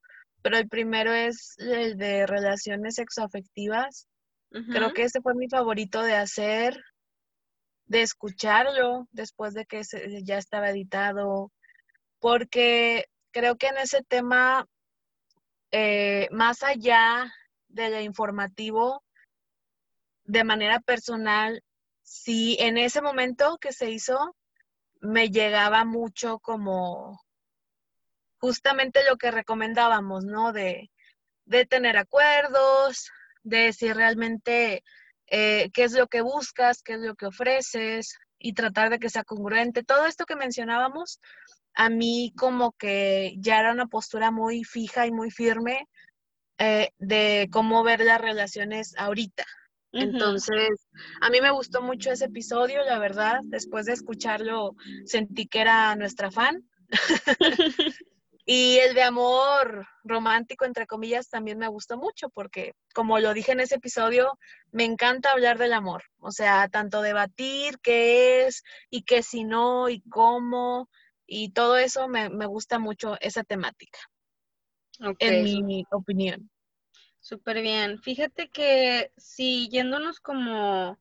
[0.43, 4.09] pero el primero es el de relaciones sexoafectivas.
[4.51, 6.83] Creo que ese fue mi favorito de hacer,
[7.89, 9.83] de escucharlo después de que
[10.23, 11.51] ya estaba editado,
[12.21, 14.67] porque creo que en ese tema,
[15.73, 17.33] eh, más allá
[17.69, 19.03] de lo informativo,
[20.25, 21.63] de manera personal,
[22.03, 24.37] sí, en ese momento que se hizo,
[25.01, 27.21] me llegaba mucho como
[28.39, 30.53] justamente lo que recomendábamos, ¿no?
[30.53, 30.91] De,
[31.71, 33.11] tener acuerdos,
[33.43, 34.83] de decir realmente
[35.31, 39.11] eh, qué es lo que buscas, qué es lo que ofreces y tratar de que
[39.11, 39.83] sea congruente.
[39.83, 41.21] Todo esto que mencionábamos,
[41.75, 45.87] a mí como que ya era una postura muy fija y muy firme
[46.59, 49.45] eh, de cómo ver las relaciones ahorita,
[49.93, 50.87] entonces,
[51.21, 53.41] a mí me gustó mucho ese episodio, la verdad.
[53.45, 56.63] Después de escucharlo, sentí que era nuestra fan.
[58.51, 63.53] y el de amor romántico, entre comillas, también me gustó mucho porque, como lo dije
[63.53, 64.39] en ese episodio,
[64.73, 66.05] me encanta hablar del amor.
[66.17, 70.89] O sea, tanto debatir qué es y qué si no y cómo.
[71.27, 73.99] Y todo eso me, gusta mucho esa temática,
[75.19, 76.51] en mi opinión.
[77.21, 78.01] Súper bien.
[78.01, 80.99] Fíjate que si yéndonos como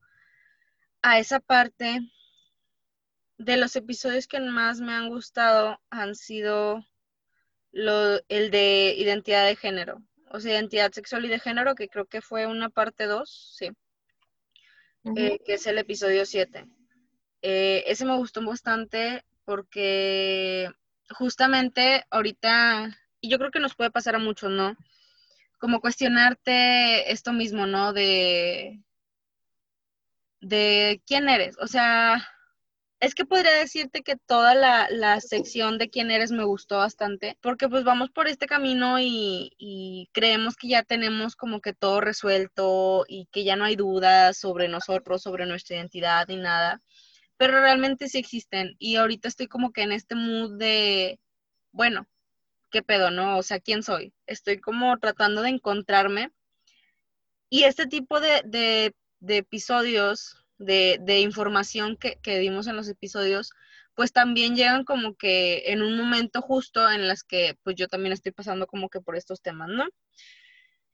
[1.01, 2.01] a esa parte
[3.37, 6.83] de los episodios que más me han gustado han sido
[7.71, 12.05] lo, el de identidad de género, o sea, identidad sexual y de género, que creo
[12.05, 13.69] que fue una parte 2, sí,
[15.15, 16.65] eh, que es el episodio 7.
[17.41, 20.69] Eh, ese me gustó bastante porque
[21.11, 24.75] justamente ahorita, y yo creo que nos puede pasar a muchos, ¿no?
[25.57, 27.93] como cuestionarte esto mismo, ¿no?
[27.93, 28.83] De,
[30.41, 31.57] de quién eres.
[31.59, 32.27] O sea,
[32.99, 37.37] es que podría decirte que toda la, la, sección de quién eres me gustó bastante,
[37.41, 42.01] porque pues vamos por este camino y, y, creemos que ya tenemos como que todo
[42.01, 46.81] resuelto y que ya no hay dudas sobre nosotros, sobre nuestra identidad ni nada,
[47.37, 51.19] pero realmente sí existen y ahorita estoy como que en este mood de,
[51.71, 52.07] bueno,
[52.71, 53.37] ¿qué pedo, no?
[53.37, 54.13] O sea, ¿quién soy?
[54.25, 56.31] Estoy como tratando de encontrarme.
[57.49, 58.93] Y este tipo de,
[59.27, 63.51] episodios, de, información que, que, dimos en los episodios,
[63.95, 68.13] pues también llegan como que en un momento justo en las que pues yo también
[68.13, 69.85] estoy pasando como que por estos temas, ¿no?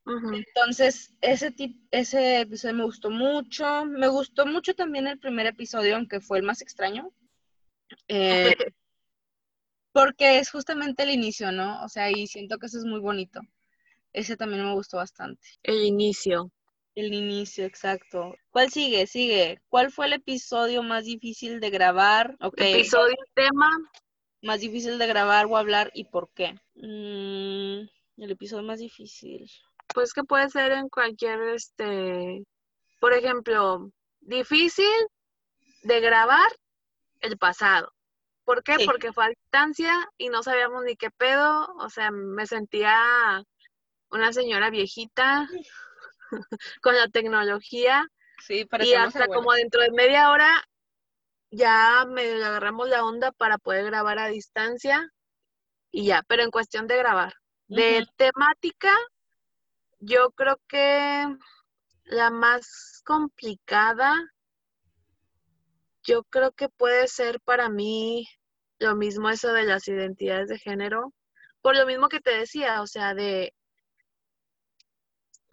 [0.06, 1.54] Entonces, ese,
[1.92, 3.86] ese episodio me gustó mucho.
[3.86, 7.10] Me gustó mucho también el primer episodio, aunque fue el más extraño.
[8.08, 8.56] Eh,
[9.94, 11.84] porque es justamente el inicio, ¿no?
[11.84, 13.40] O sea, y siento que eso es muy bonito.
[14.12, 15.48] Ese también me gustó bastante.
[15.64, 16.52] El inicio.
[16.96, 18.36] El inicio, exacto.
[18.52, 19.08] ¿Cuál sigue?
[19.08, 19.62] Sigue.
[19.68, 22.38] ¿Cuál fue el episodio más difícil de grabar?
[22.40, 22.74] Okay.
[22.74, 23.70] Episodio, tema.
[24.44, 26.54] Más difícil de grabar o hablar y por qué.
[26.76, 27.88] Mm,
[28.22, 29.50] el episodio más difícil.
[29.94, 32.44] Pues que puede ser en cualquier, este,
[33.00, 34.86] por ejemplo, difícil
[35.84, 36.52] de grabar
[37.22, 37.92] el pasado.
[38.44, 38.76] ¿Por qué?
[38.86, 41.74] Porque fue a distancia y no sabíamos ni qué pedo.
[41.80, 43.44] O sea, me sentía
[44.12, 45.48] una señora viejita
[46.82, 48.08] con la tecnología.
[48.40, 50.50] Sí, Y hasta como dentro de media hora
[51.52, 55.08] ya me agarramos la onda para poder grabar a distancia
[55.92, 57.34] y ya, pero en cuestión de grabar.
[57.68, 58.92] De temática,
[60.00, 61.26] yo creo que
[62.04, 64.14] la más complicada
[66.04, 68.28] yo creo que puede ser para mí
[68.80, 71.14] lo mismo eso de las identidades de género,
[71.62, 73.54] por lo mismo que te decía, o sea, de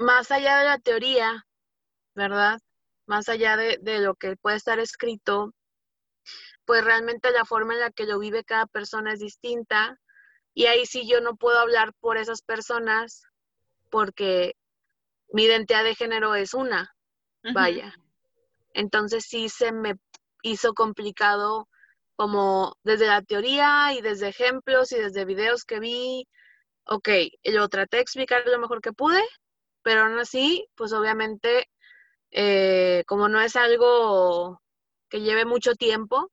[0.01, 1.47] más allá de la teoría,
[2.15, 2.59] ¿verdad?
[3.07, 5.53] Más allá de, de lo que puede estar escrito,
[6.65, 9.99] pues realmente la forma en la que lo vive cada persona es distinta
[10.55, 13.23] y ahí sí yo no puedo hablar por esas personas
[13.91, 14.55] porque
[15.33, 16.95] mi identidad de género es una,
[17.55, 17.95] vaya.
[18.73, 19.95] Entonces sí se me
[20.43, 21.69] hizo complicado
[22.17, 26.27] como desde la teoría y desde ejemplos y desde videos que vi
[26.85, 27.09] ok,
[27.45, 29.23] yo traté de explicar lo mejor que pude,
[29.83, 31.69] pero aún así, pues obviamente,
[32.31, 34.61] eh, como no es algo
[35.09, 36.31] que lleve mucho tiempo,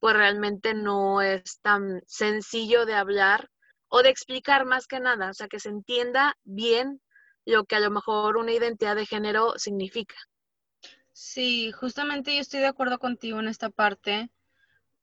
[0.00, 3.50] pues realmente no es tan sencillo de hablar
[3.88, 7.00] o de explicar más que nada, o sea, que se entienda bien
[7.44, 10.16] lo que a lo mejor una identidad de género significa.
[11.12, 14.30] Sí, justamente yo estoy de acuerdo contigo en esta parte,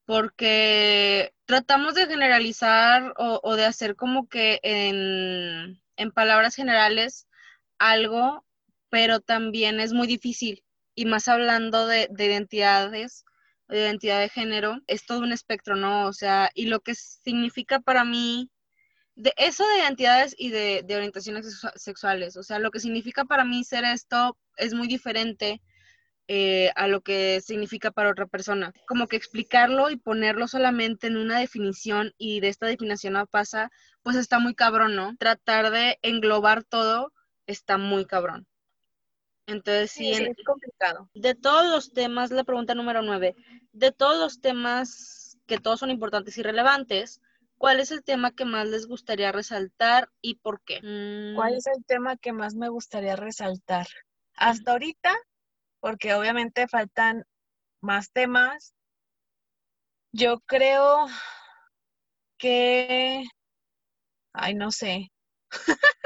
[0.06, 5.80] porque tratamos de generalizar o, de hacer como que en,
[6.12, 7.28] palabras generales
[7.92, 8.46] algo,
[8.90, 10.64] pero también es muy difícil.
[10.96, 13.26] Y más hablando de, de identidades,
[13.68, 16.08] de identidad de género, es todo un espectro, ¿no?
[16.08, 18.52] O sea, y lo que significa para mí
[19.16, 22.38] de eso de identidades y de, orientaciones sexuales.
[22.38, 25.62] O sea, lo que significa para mí ser esto es muy diferente
[26.28, 28.74] eh, a lo que significa para otra persona.
[28.88, 33.70] Como que explicarlo y ponerlo solamente en una definición y de esta definición no pasa,
[34.02, 35.16] pues está muy cabrón, ¿no?
[35.18, 37.14] Tratar de englobar todo
[37.48, 38.48] está muy cabrón.
[39.46, 41.10] Entonces, sí, es complicado.
[41.14, 43.36] De todos los temas, la pregunta número nueve,
[43.72, 47.22] de todos los temas que todos son importantes y relevantes,
[47.64, 50.82] ¿Cuál es el tema que más les gustaría resaltar y por qué?
[50.82, 51.56] ¿Cuál mm.
[51.56, 53.88] es el tema que más me gustaría resaltar?
[54.36, 55.16] Hasta ahorita,
[55.80, 57.24] porque obviamente faltan
[57.80, 58.76] más temas,
[60.12, 61.08] yo creo
[62.38, 63.24] que,
[64.34, 65.14] ay, no sé.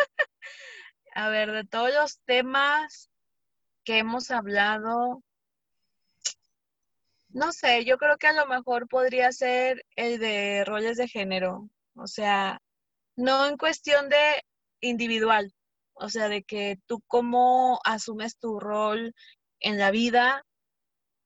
[1.17, 3.09] A ver, de todos los temas
[3.83, 5.23] que hemos hablado,
[7.29, 11.71] no sé, yo creo que a lo mejor podría ser el de roles de género,
[11.95, 12.61] o sea,
[13.15, 14.43] no en cuestión de
[14.79, 15.55] individual,
[15.95, 19.15] o sea, de que tú cómo asumes tu rol
[19.59, 20.45] en la vida,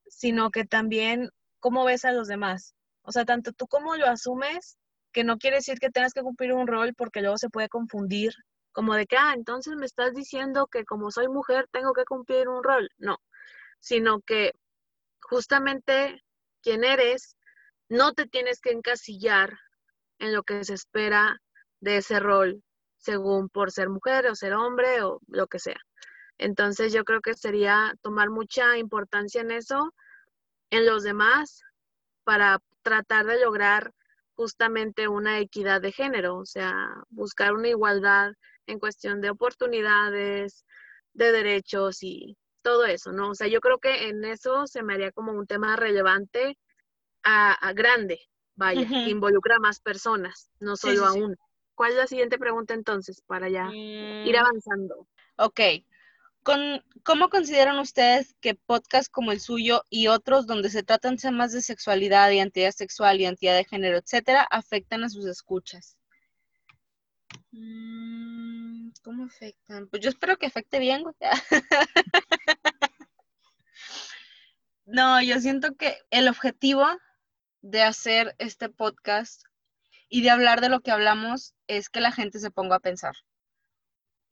[0.07, 2.75] sino que también cómo ves a los demás.
[3.01, 4.77] O sea, tanto tú como lo asumes,
[5.11, 8.31] que no quiere decir que tengas que cumplir un rol porque luego se puede confundir,
[8.71, 12.47] como de que, ah, entonces me estás diciendo que como soy mujer tengo que cumplir
[12.49, 12.89] un rol.
[12.97, 13.17] No,
[13.79, 14.53] sino que
[15.21, 16.21] justamente
[16.61, 17.35] quien eres,
[17.89, 19.57] no te tienes que encasillar
[20.19, 21.37] en lo que se espera
[21.81, 22.63] de ese rol,
[22.97, 25.79] según por ser mujer o ser hombre o lo que sea.
[26.37, 29.93] Entonces yo creo que sería tomar mucha importancia en eso,
[30.69, 31.63] en los demás,
[32.23, 33.91] para tratar de lograr
[34.35, 38.31] justamente una equidad de género, o sea, buscar una igualdad
[38.67, 40.65] en cuestión de oportunidades,
[41.13, 43.31] de derechos y todo eso, ¿no?
[43.31, 46.57] O sea, yo creo que en eso se me haría como un tema relevante
[47.23, 48.19] a, grande,
[48.55, 51.35] vaya, que involucra a más personas, no solo a una.
[51.75, 54.39] ¿Cuál es la siguiente pregunta entonces para ya ir mm.
[54.39, 55.07] avanzando?
[55.37, 55.59] Ok.
[56.43, 61.51] Con, ¿Cómo consideran ustedes que podcasts como el suyo y otros donde se tratan temas
[61.51, 65.97] de sexualidad, identidad sexual, identidad de género, etcétera, afectan a sus escuchas?
[67.51, 69.87] Mm, ¿Cómo afectan?
[69.87, 71.03] Pues yo espero que afecte bien,
[74.85, 76.85] No, yo siento que el objetivo
[77.61, 79.43] de hacer este podcast
[80.09, 83.15] y de hablar de lo que hablamos es que la gente se ponga a pensar.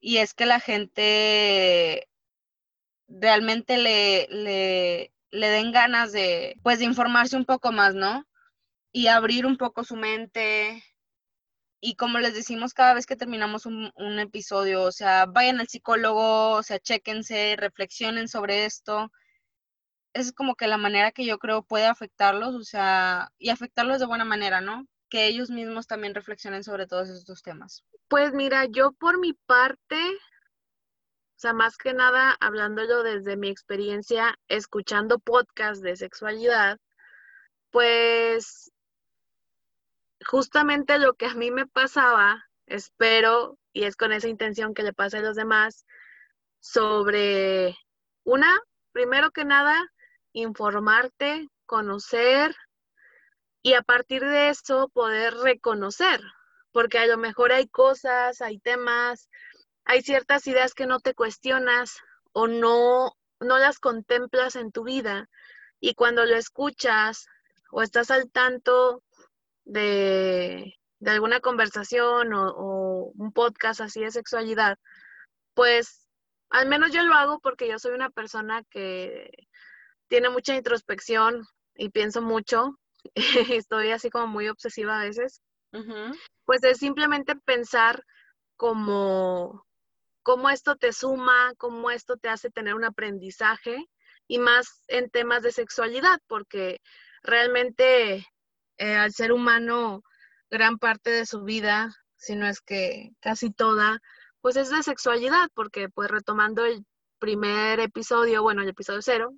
[0.00, 2.08] Y es que la gente
[3.08, 8.26] realmente le, le, le den ganas de, pues, de informarse un poco más, ¿no?
[8.92, 10.82] Y abrir un poco su mente,
[11.80, 16.52] y como les decimos cada vez que terminamos un, episodio, o sea, vayan al psicólogo,
[16.52, 19.10] o sea, chéquense, reflexionen sobre esto.
[20.12, 24.06] Es como que la manera que yo creo puede afectarlos, o sea, y afectarlos de
[24.06, 24.86] buena manera, ¿no?
[25.08, 27.82] Que ellos mismos también reflexionen sobre todos estos temas.
[28.08, 34.36] Pues mira, yo por mi parte, o sea, más que nada hablándolo desde mi experiencia
[34.48, 36.78] escuchando podcasts de sexualidad,
[37.70, 38.70] pues
[40.26, 44.92] justamente lo que a mí me pasaba, espero, y es con esa intención que le
[44.92, 45.86] pase a los demás,
[46.60, 47.76] sobre
[48.24, 48.60] una,
[48.92, 49.90] primero que nada,
[50.32, 52.54] informarte, conocer
[53.62, 56.20] y a partir de eso poder reconocer,
[56.72, 59.28] porque a lo mejor hay cosas, hay temas,
[59.84, 61.98] hay ciertas ideas que no te cuestionas
[62.32, 65.28] o no, no las contemplas en tu vida
[65.80, 67.26] y cuando lo escuchas
[67.70, 69.02] o estás al tanto
[69.64, 74.78] de, alguna conversación o, un podcast así de sexualidad,
[75.54, 76.08] pues
[76.50, 79.30] al menos yo lo hago porque yo soy una persona que
[80.08, 81.46] tiene mucha introspección
[81.76, 82.78] y pienso mucho.
[83.64, 85.42] Estoy así como muy obsesiva a veces.
[86.44, 88.04] Pues es simplemente pensar
[88.56, 89.64] como
[90.22, 93.86] cómo esto te suma, cómo esto te hace tener un aprendizaje
[94.26, 96.80] y más en temas de sexualidad, porque
[97.22, 98.26] realmente
[98.80, 100.02] eh, al ser humano
[100.50, 104.00] gran parte de su vida si no es que casi toda,
[104.40, 106.84] pues es de sexualidad, porque pues retomando el
[107.18, 109.32] primer episodio, bueno, el episodio cero,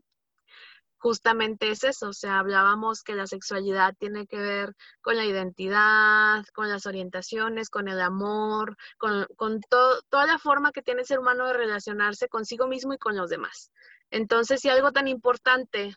[0.98, 6.44] justamente es eso, o sea, hablábamos que la sexualidad tiene que ver con la identidad,
[6.54, 11.18] con las orientaciones, con el amor, con, con toda la forma que tiene el ser
[11.18, 13.72] humano de relacionarse consigo mismo y con los demás.
[14.10, 15.96] Entonces, si algo tan importante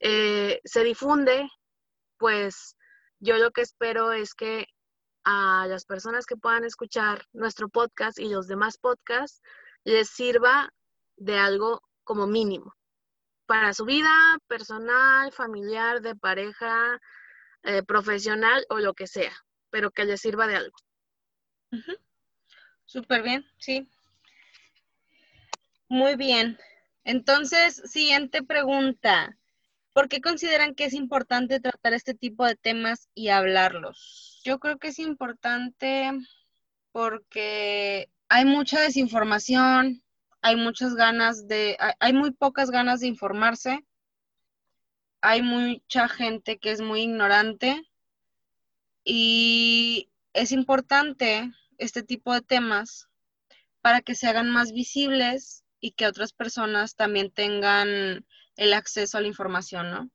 [0.00, 1.48] eh, se difunde,
[2.22, 2.76] pues
[3.18, 4.68] yo lo que espero es que
[5.24, 9.42] a las personas que puedan escuchar nuestro podcast y los demás podcasts
[9.82, 10.72] les sirva
[11.16, 12.76] de algo como mínimo
[13.46, 17.00] para su vida personal, familiar, de pareja,
[17.64, 19.36] eh, profesional o lo que sea,
[19.70, 20.76] pero que les sirva de algo.
[22.84, 23.90] Súper bien, sí.
[25.88, 26.56] Muy bien.
[27.02, 29.36] Entonces, siguiente pregunta.
[29.92, 34.40] ¿Por qué consideran que es importante tratar este tipo de temas y hablarlos?
[34.44, 36.10] Yo creo que es importante
[36.92, 40.02] porque hay mucha desinformación,
[40.40, 43.84] hay muchas ganas de, hay muy pocas ganas de informarse,
[45.20, 47.82] hay mucha gente que es muy ignorante
[49.04, 53.08] y es importante este tipo de temas
[53.82, 58.24] para que se hagan más visibles y que otras personas también tengan
[58.56, 60.10] el acceso a la información, ¿no?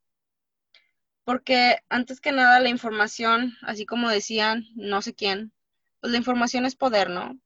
[1.24, 5.52] Porque antes que nada la información, así como decían, no sé quién,
[6.00, 7.38] pues la información es poder, ¿no?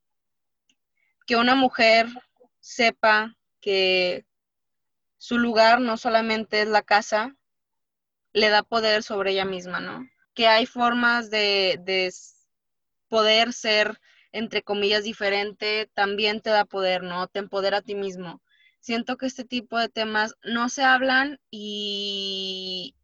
[1.26, 2.06] Que una mujer
[2.60, 4.24] sepa que
[5.16, 7.34] su lugar no solamente es la casa,
[8.32, 10.08] le da poder sobre ella misma, ¿no?
[10.34, 12.12] Que hay formas de, de
[13.08, 14.00] poder ser,
[14.32, 17.26] entre comillas, diferente, también te da poder, ¿no?
[17.26, 18.40] Te empodera a ti mismo
[18.82, 22.96] siento que este tipo de temas no se hablan y,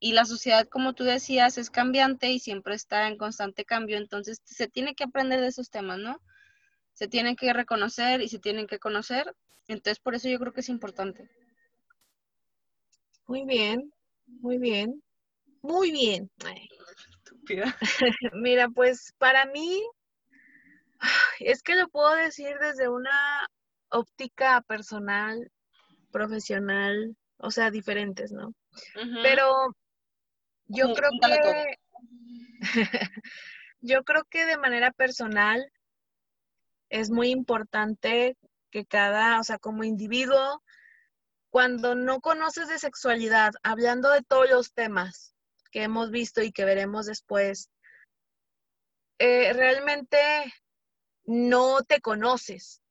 [0.00, 4.40] y la sociedad, como tú decías, es cambiante y siempre está en constante cambio, entonces
[4.44, 6.20] se tiene que aprender de esos temas, ¿no?
[6.94, 9.36] Se tienen que reconocer y se tienen que conocer,
[9.68, 11.28] entonces por eso yo creo que es importante.
[13.26, 13.92] Muy bien,
[14.26, 15.02] muy bien,
[15.60, 16.30] muy bien.
[18.32, 19.82] Mira, pues para mí,
[21.40, 23.46] es que lo puedo decir desde una
[23.90, 25.50] óptica personal,
[26.10, 28.54] profesional, o sea, diferentes, ¿no?
[29.22, 29.76] Pero
[30.66, 31.78] yo creo que
[33.80, 35.70] yo creo que de manera personal
[36.88, 38.36] es muy importante
[38.70, 40.62] que cada, o sea, como individuo,
[41.50, 45.34] cuando no conoces de sexualidad, hablando de todos los temas
[45.70, 47.70] que hemos visto y que veremos después,
[49.18, 50.18] eh, realmente
[51.24, 52.82] no te conoces.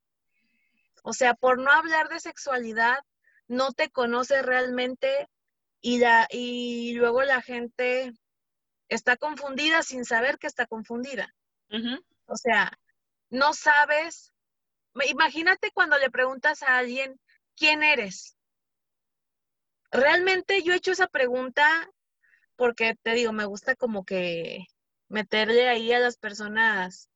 [1.08, 2.98] O sea, por no hablar de sexualidad,
[3.46, 5.28] no te conoces realmente
[5.80, 8.12] y, la, y luego la gente
[8.88, 11.32] está confundida sin saber que está confundida.
[12.26, 12.76] O sea,
[13.30, 14.32] no sabes.
[15.08, 17.20] Imagínate cuando le preguntas a alguien,
[17.54, 18.36] ¿quién eres?
[19.92, 21.88] Realmente yo he hecho esa pregunta
[22.56, 24.66] porque te digo, me gusta como que
[25.08, 27.10] meterle ahí a las personas,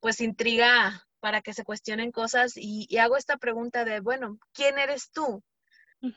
[0.00, 5.10] pues intriga para que se cuestionen cosas y, hago esta pregunta de, bueno, ¿quién eres
[5.10, 5.42] tú?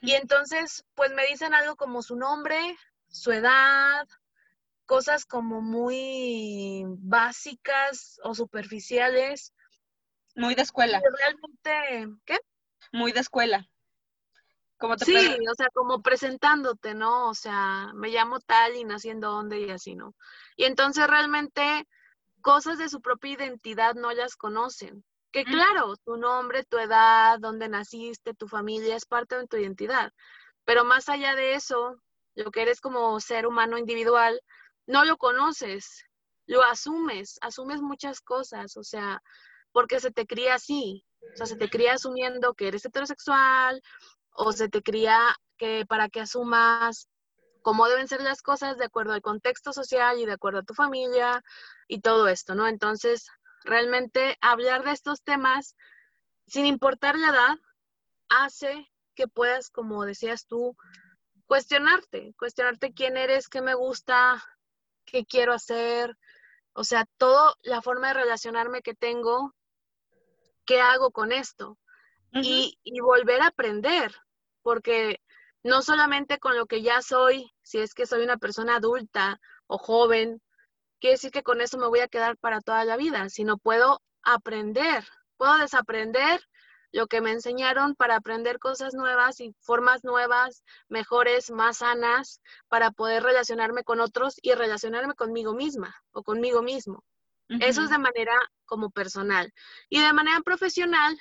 [0.02, 2.78] Y entonces, pues me dicen algo como su nombre,
[3.08, 4.06] su edad,
[4.86, 9.54] cosas como muy básicas o superficiales.
[10.36, 11.02] Muy de escuela.
[11.18, 12.40] Realmente, ¿qué?
[12.92, 13.66] Muy de escuela.
[14.78, 17.30] Como sí, o sea, como presentándote, ¿no?
[17.30, 20.16] O sea, me llamo tal y naciendo dónde y así, ¿no?
[20.58, 21.88] Y entonces realmente
[22.48, 25.04] cosas de su propia identidad no las conocen.
[25.34, 30.14] Que claro, tu nombre, tu edad, dónde naciste, tu familia es parte de tu identidad.
[30.64, 32.02] Pero más allá de eso,
[32.36, 34.40] lo que eres como ser humano individual,
[34.86, 36.06] no lo conoces,
[36.46, 39.22] lo asumes, asumes muchas cosas, o sea,
[39.74, 43.82] porque se te cría así, o sea, se te cría asumiendo que eres heterosexual,
[44.32, 47.10] o se te cría que para que asumas
[47.68, 50.74] cómo deben ser las cosas de acuerdo al contexto social y de acuerdo a tu
[50.74, 51.44] familia
[51.90, 52.66] y todo esto, ¿no?
[52.66, 53.28] Entonces,
[53.66, 55.76] realmente hablar de estos temas,
[56.46, 57.58] sin importar la edad,
[58.30, 60.78] hace que puedas, como decías tú,
[61.46, 64.42] cuestionarte, cuestionarte quién eres, qué me gusta,
[65.04, 66.16] qué quiero hacer,
[66.72, 69.54] o sea, toda la forma de relacionarme que tengo,
[70.66, 71.78] qué hago con esto
[72.32, 74.16] y, y volver a aprender,
[74.62, 75.20] porque
[75.68, 79.78] no solamente con lo que ya soy, si es que soy una persona adulta o
[79.78, 80.42] joven,
[81.02, 84.02] quiere decir que con eso me voy a quedar para toda la vida, sino puedo
[84.24, 85.06] aprender,
[85.36, 86.40] puedo desaprender
[86.94, 92.92] lo que me enseñaron para aprender cosas nuevas y formas nuevas, mejores, más sanas, para
[92.92, 97.04] poder relacionarme con otros y relacionarme conmigo misma o conmigo mismo.
[97.50, 99.54] Eso es de manera como personal.
[99.90, 101.20] Y de manera profesional,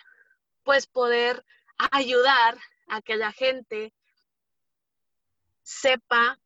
[0.62, 1.44] pues poder
[1.90, 3.92] ayudar a que la gente
[5.66, 6.38] sepa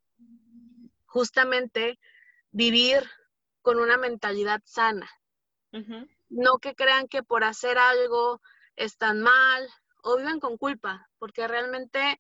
[1.05, 1.99] justamente
[2.53, 3.09] vivir
[3.61, 5.11] con una mentalidad sana.
[6.31, 8.41] No que crean que por hacer algo
[8.77, 9.69] están mal
[10.03, 12.19] o viven con culpa, porque realmente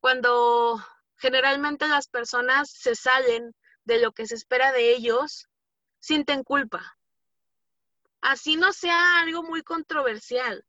[0.00, 0.78] cuando
[1.16, 5.48] generalmente las personas se salen de lo que se espera de ellos,
[5.98, 6.98] sienten culpa.
[8.20, 10.62] Así no sea algo muy controversial.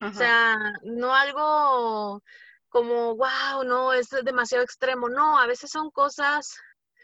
[0.00, 2.22] O sea, no algo
[2.68, 5.08] como, wow, no, es demasiado extremo.
[5.08, 6.54] No, a veces son cosas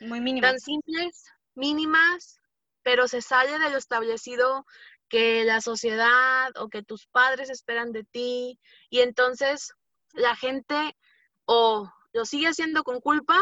[0.00, 0.50] muy mínimas.
[0.50, 2.40] tan simples, mínimas,
[2.82, 4.66] pero se sale de lo establecido
[5.08, 8.58] que la sociedad o que tus padres esperan de ti
[8.88, 9.74] y entonces
[10.14, 10.96] la gente
[11.44, 13.38] o lo sigue haciendo con culpa,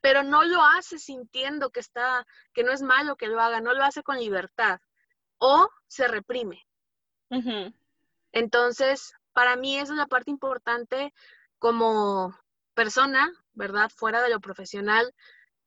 [0.00, 3.72] pero no lo hace sintiendo que está que no es malo que lo haga, no
[3.72, 4.80] lo hace con libertad
[5.38, 6.66] o se reprime.
[8.32, 11.12] Entonces, para mí esa es la parte importante
[11.58, 12.34] como
[12.72, 13.90] persona, ¿verdad?
[13.94, 15.14] Fuera de lo profesional,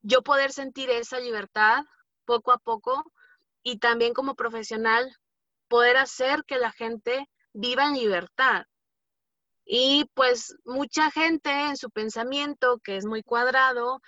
[0.02, 1.84] yo poder sentir esa libertad
[2.26, 3.12] poco a poco
[3.62, 5.16] y también como profesional
[5.68, 8.66] poder hacer que la gente viva en libertad.
[9.66, 14.02] Y pues mucha gente en su pensamiento, que es muy cuadrado,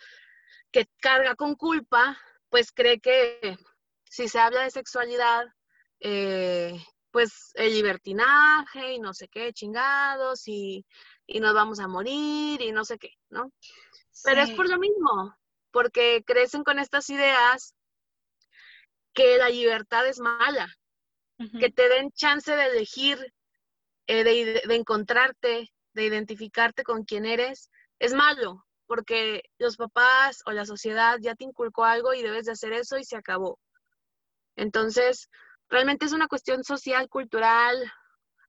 [0.72, 2.18] que carga con culpa,
[2.50, 3.58] pues cree que
[4.06, 5.46] si se habla de sexualidad,
[6.00, 6.82] eh,
[7.12, 10.86] pues el libertinaje y no sé qué, chingados, y,
[11.26, 13.52] y, nos vamos a morir y no sé qué, ¿no?
[14.24, 15.36] Pero es por lo mismo,
[15.72, 17.74] porque crecen con estas ideas
[19.14, 20.68] que la libertad es mala,
[21.60, 23.34] que te den chance de elegir,
[24.08, 30.52] eh, de, de, encontrarte, de identificarte con quién eres, es malo, porque los papás o
[30.52, 33.58] la sociedad ya te inculcó algo y debes de hacer eso y se acabó.
[34.58, 35.30] Entonces,
[35.70, 37.92] realmente es una cuestión social, cultural,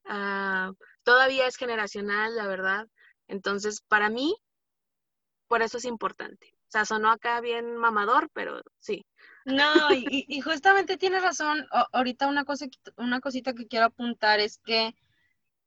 [0.05, 2.89] uh, todavía es generacional, la verdad.
[3.29, 4.37] Entonces, para mí,
[5.47, 6.55] por eso es importante.
[6.69, 9.05] O sea, sonó acá bien mamador, pero sí.
[9.45, 11.67] No, y, y justamente tienes razón.
[11.73, 12.67] O, ahorita una, cosa,
[12.97, 14.95] una cosita que quiero apuntar es que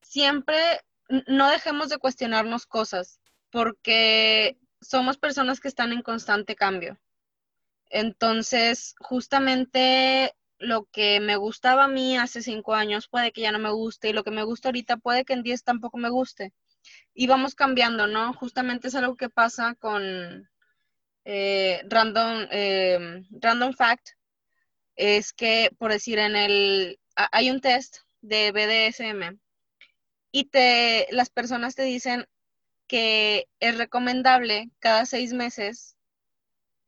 [0.02, 0.82] siempre
[1.28, 7.00] no dejemos de cuestionarnos cosas, porque somos personas que están en constante cambio.
[7.90, 10.34] Entonces, justamente
[10.64, 14.10] lo que me gustaba a mí hace cinco años puede que ya no me guste
[14.10, 16.54] y lo que me gusta ahorita puede que en diez tampoco me guste.
[17.14, 18.34] Y vamos cambiando, ¿no?
[18.34, 20.50] Justamente es algo que pasa con
[21.26, 24.10] eh, random, eh, random fact,
[24.96, 29.40] es que, por decir, en el, hay un test de BDSM
[30.32, 32.28] y te, las personas te dicen
[32.88, 35.93] que es recomendable cada seis meses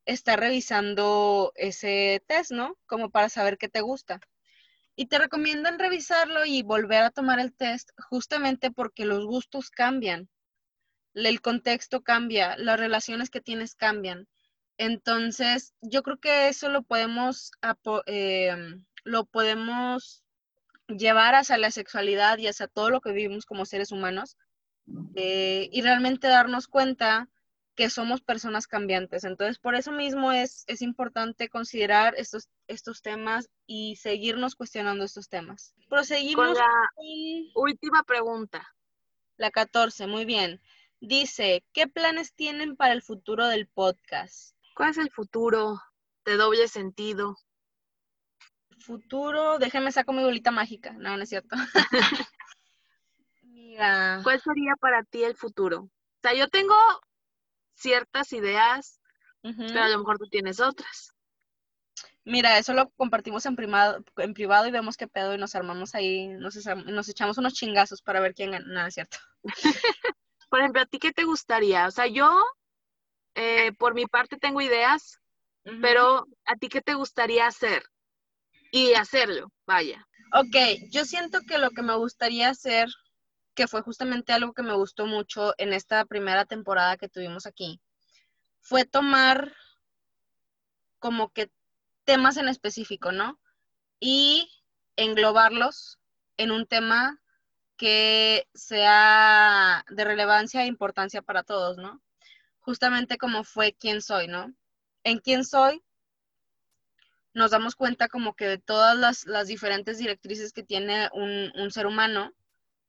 [0.06, 2.78] está revisando ese test, ¿no?
[2.86, 4.20] Como para saber qué te gusta.
[4.96, 10.30] Y te recomiendan revisarlo y volver a tomar el test justamente porque los gustos cambian,
[11.14, 14.28] el contexto cambia, las relaciones que tienes cambian.
[14.78, 17.52] Entonces, yo creo que eso lo podemos,
[18.06, 20.24] em, lo podemos
[20.88, 24.38] llevar hacia la sexualidad y hacia todo lo que vivimos como seres humanos
[25.16, 27.30] eh, y realmente darnos cuenta
[27.76, 29.24] que somos personas cambiantes.
[29.26, 35.30] Entonces, por eso mismo es, es importante considerar estos, estos temas y seguirnos cuestionando estos
[35.30, 35.76] temas.
[35.90, 36.90] Proseguimos con la
[37.54, 38.66] última pregunta.
[39.38, 40.62] La 14, muy bien.
[41.02, 44.56] Dice, ¿qué planes tienen para el futuro del podcast?
[44.76, 45.82] ¿Cuál es el futuro
[46.24, 47.38] de doble sentido?
[48.80, 50.94] Futuro, déjeme sacar mi bolita mágica.
[50.94, 51.56] No, no es cierto.
[53.44, 54.22] Mira.
[54.24, 55.82] ¿Cuál sería para ti el futuro?
[55.82, 56.76] O sea, yo tengo
[57.76, 59.00] ciertas ideas,
[59.42, 61.14] pero a lo mejor tú tienes otras.
[62.24, 65.94] Mira, eso lo compartimos en, primado, en privado y vemos qué pedo y nos armamos
[65.94, 66.56] ahí, nos,
[66.88, 69.18] nos echamos unos chingazos para ver quién gana, nada, ¿cierto?
[70.50, 71.86] por ejemplo, ¿a ti qué te gustaría?
[71.86, 72.44] O sea, yo,
[73.36, 75.20] eh, por mi parte, tengo ideas,
[75.82, 77.84] pero ¿a ti qué te gustaría hacer?
[78.72, 80.08] Y hacerlo, vaya.
[80.34, 80.56] Ok,
[80.92, 82.90] yo siento que lo que me gustaría hacer
[83.56, 87.82] que fue justamente algo que me gustó mucho en esta primera temporada que tuvimos aquí,
[88.60, 89.54] fue tomar
[91.00, 91.52] como que
[92.04, 93.40] temas en específico, ¿no?
[94.00, 94.50] Y
[94.96, 96.00] englobarlos
[96.38, 97.22] en un tema
[97.78, 102.02] que sea de relevancia e importancia para todos, ¿no?
[102.60, 104.54] Justamente como fue quién soy, ¿no?
[105.04, 105.84] En quién soy
[107.34, 111.86] nos damos cuenta como que de todas las, diferentes directrices que tiene un, un ser
[111.86, 112.34] humano,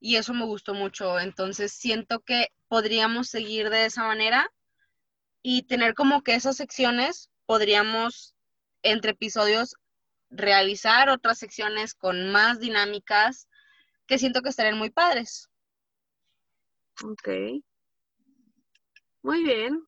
[0.00, 1.18] y eso me gustó mucho.
[1.18, 4.52] Entonces siento que podríamos seguir de esa manera
[5.42, 8.34] y tener como que esas secciones podríamos
[8.82, 9.76] entre episodios
[10.30, 13.48] realizar otras secciones con más dinámicas
[14.06, 15.50] que siento que estarían muy padres.
[17.04, 17.28] Ok.
[19.22, 19.84] Muy bien.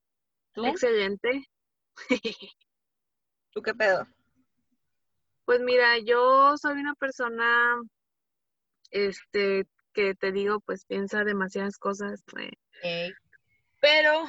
[0.55, 1.49] Excelente.
[3.53, 4.07] ¿Tú qué pedo?
[5.45, 7.81] Pues mira, yo soy una persona,
[8.91, 9.67] este,
[9.99, 12.23] que te digo, pues piensa demasiadas cosas.
[13.81, 14.29] Pero,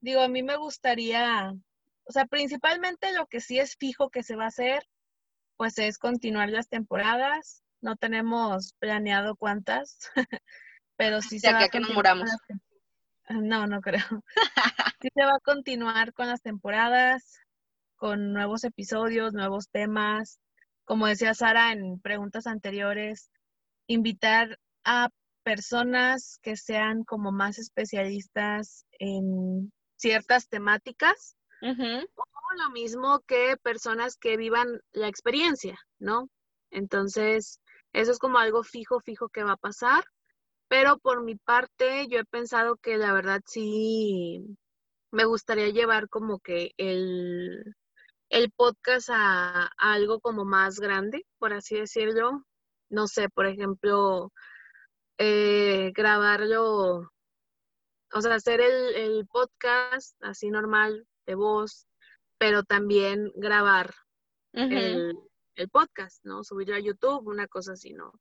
[0.00, 1.52] digo, a mí me gustaría,
[2.04, 4.86] o sea, principalmente lo que sí es fijo que se va a hacer,
[5.56, 7.64] pues es continuar las temporadas.
[7.80, 9.98] No tenemos planeado cuántas,
[10.96, 12.30] pero sí se va a que nos muramos.
[13.30, 14.22] No, no creo.
[15.02, 17.40] sí se va a continuar con las temporadas,
[17.96, 20.38] con nuevos episodios, nuevos temas.
[20.84, 23.32] Como decía Sara en preguntas anteriores,
[23.88, 25.08] invitar a
[25.42, 31.36] personas que sean como más especialistas en ciertas temáticas.
[31.62, 36.28] O lo mismo que personas que vivan la experiencia, ¿no?
[36.70, 37.60] Entonces,
[37.92, 40.04] eso es como algo fijo, fijo que va a pasar.
[40.68, 44.56] Pero por mi parte, yo he pensado que la verdad sí
[45.10, 47.74] me gustaría llevar como que el,
[48.28, 52.44] el podcast a, algo como más grande, por así decirlo.
[52.88, 54.32] No sé, por ejemplo,
[55.22, 57.12] eh, grabarlo,
[58.10, 61.86] o sea, hacer el, el podcast así normal de voz,
[62.38, 63.94] pero también grabar
[64.54, 65.14] el,
[65.56, 66.42] el, podcast, ¿no?
[66.42, 68.14] Subirlo a YouTube, una cosa así, ¿no?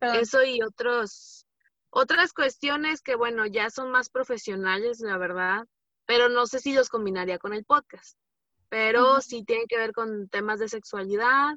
[0.00, 1.46] Eso y otros,
[1.90, 5.64] otras cuestiones que, bueno, ya son más profesionales, la verdad,
[6.06, 8.18] pero no sé si los combinaría con el podcast.
[8.68, 11.54] Pero sí tienen que ver con temas de sexualidad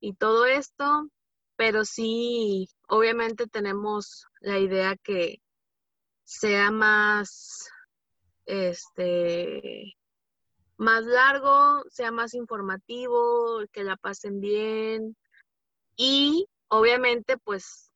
[0.00, 1.10] y todo esto,
[1.56, 5.40] pero sí, obviamente tenemos la idea que
[6.24, 7.68] sea más,
[8.46, 9.94] este,
[10.76, 15.16] más largo, sea más informativo, que la pasen bien
[15.96, 17.90] y obviamente pues,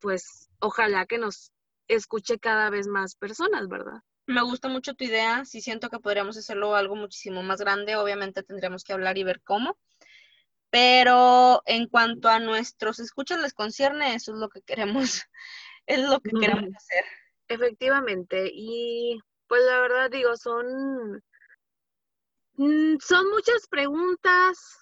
[0.00, 1.52] pues ojalá que nos
[1.88, 4.00] escuche cada vez más personas, ¿verdad?
[4.26, 8.42] Me gusta mucho tu idea, sí siento que podríamos hacerlo algo muchísimo más grande, obviamente
[8.42, 9.76] tendríamos que hablar y ver cómo,
[10.74, 15.22] pero en cuanto a nuestros escuchas les concierne, eso es lo que queremos,
[15.86, 17.04] es lo que queremos hacer.
[17.46, 21.22] Efectivamente, y pues la verdad digo, son,
[22.54, 24.80] mm, son muchas preguntas,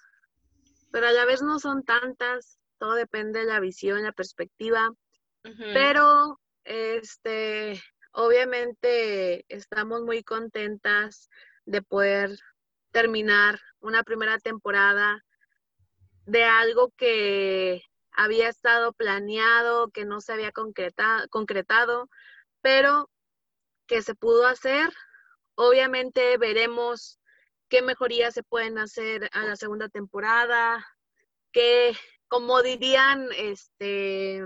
[0.91, 4.89] pero a la vez no son tantas, todo depende de la visión, la perspectiva.
[5.43, 7.79] Pero, este,
[8.13, 11.29] obviamente estamos muy contentas
[11.65, 12.31] de poder
[12.91, 15.21] terminar una primera temporada
[16.25, 22.09] de algo que había estado planeado, que no se había concretado,
[22.61, 23.09] pero
[23.87, 24.93] que se pudo hacer.
[25.55, 27.19] Obviamente veremos
[27.69, 30.85] qué mejorías se pueden hacer a la segunda temporada,
[31.51, 31.95] que
[32.27, 34.43] como dirían este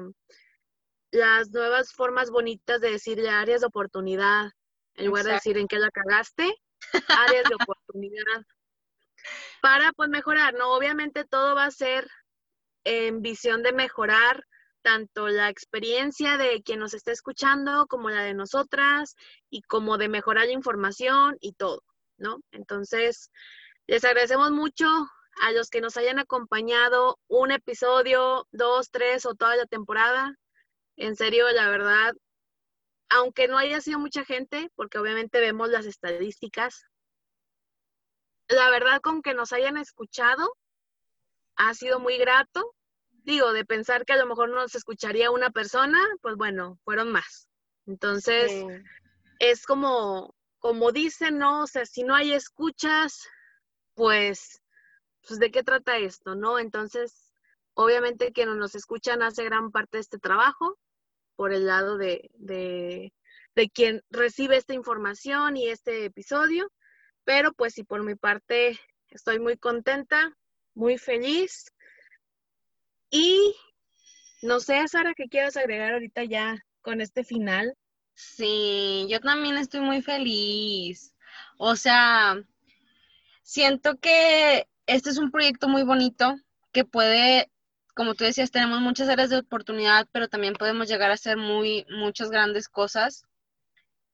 [1.12, 4.52] las nuevas formas bonitas de decir ya áreas de oportunidad,
[4.96, 6.54] en lugar de decir en qué la cagaste,
[7.08, 8.46] áreas de oportunidad
[9.62, 10.74] para pues mejorar, ¿no?
[10.74, 12.08] Obviamente todo va a ser
[12.84, 14.46] en visión de mejorar
[14.82, 19.16] tanto la experiencia de quien nos está escuchando como la de nosotras
[19.50, 21.84] y como de mejorar la información y todo,
[22.18, 22.40] ¿no?
[22.52, 23.30] Entonces,
[23.88, 24.86] les agradecemos mucho
[25.42, 30.36] a los que nos hayan acompañado un episodio, dos, tres o toda la temporada.
[30.96, 32.14] En serio, la verdad,
[33.10, 36.86] aunque no haya sido mucha gente, porque obviamente vemos las estadísticas,
[38.48, 40.56] la verdad con que nos hayan escuchado
[41.56, 42.74] ha sido muy grato.
[43.24, 47.50] Digo, de pensar que a lo mejor nos escucharía una persona, pues bueno, fueron más.
[47.86, 48.52] Entonces,
[49.40, 51.64] es como, como dicen, ¿no?
[51.64, 53.28] O sea, si no hay escuchas,
[53.96, 54.62] pues,
[55.28, 56.60] pues, ¿de qué trata esto, no?
[56.60, 57.34] Entonces,
[57.74, 60.78] obviamente quienes nos escuchan hace gran parte de este trabajo
[61.36, 63.14] por el lado de, de,
[63.56, 66.72] de quien recibe esta información y este episodio.
[67.28, 70.34] Pero pues sí, por mi parte estoy muy contenta,
[70.74, 71.74] muy feliz.
[73.10, 73.54] Y
[74.42, 77.76] no sé, Sara, ¿qué quieres agregar ahorita ya con este final?
[78.14, 81.14] Sí, yo también estoy muy feliz.
[81.58, 82.42] O sea,
[83.44, 86.34] siento que este es un proyecto muy bonito
[86.72, 87.52] que puede
[87.94, 91.86] como tú decías, tenemos muchas áreas de oportunidad, pero también podemos llegar a hacer muy,
[91.90, 93.27] muchas grandes cosas.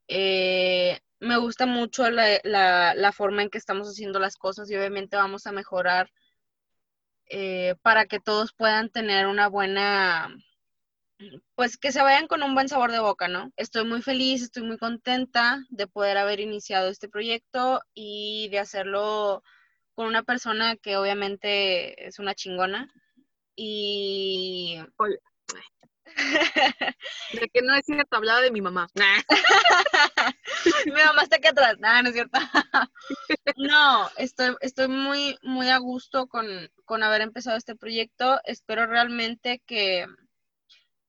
[0.07, 5.47] Eh, me gusta mucho la, forma en que estamos haciendo las cosas y obviamente vamos
[5.47, 6.11] a mejorar
[7.27, 10.35] eh, para que todos puedan tener una buena,
[11.55, 13.51] pues que se vayan con un buen sabor de boca, ¿no?
[13.55, 19.43] Estoy muy feliz, estoy muy contenta de poder haber iniciado este proyecto y de hacerlo
[19.95, 22.91] con una persona que obviamente es una chingona.
[23.55, 24.79] Y...
[27.33, 28.87] De que no es cierto, hablaba de mi mamá.
[30.85, 31.77] mi mamá está aquí atrás.
[31.79, 32.39] no es cierto.
[33.57, 36.45] no, estoy, estoy muy, muy a gusto con,
[36.85, 38.39] con haber empezado este proyecto.
[38.45, 40.05] Espero realmente que,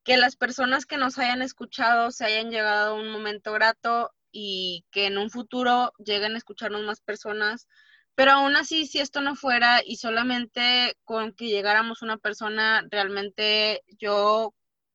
[0.05, 4.85] que las personas que nos hayan escuchado se hayan llegado a un momento grato y
[4.91, 7.69] que en un futuro lleguen a escucharnos más personas.
[8.17, 13.83] Pero aún así, si esto no fuera y solamente con que llegáramos una persona, realmente
[13.99, 14.55] yo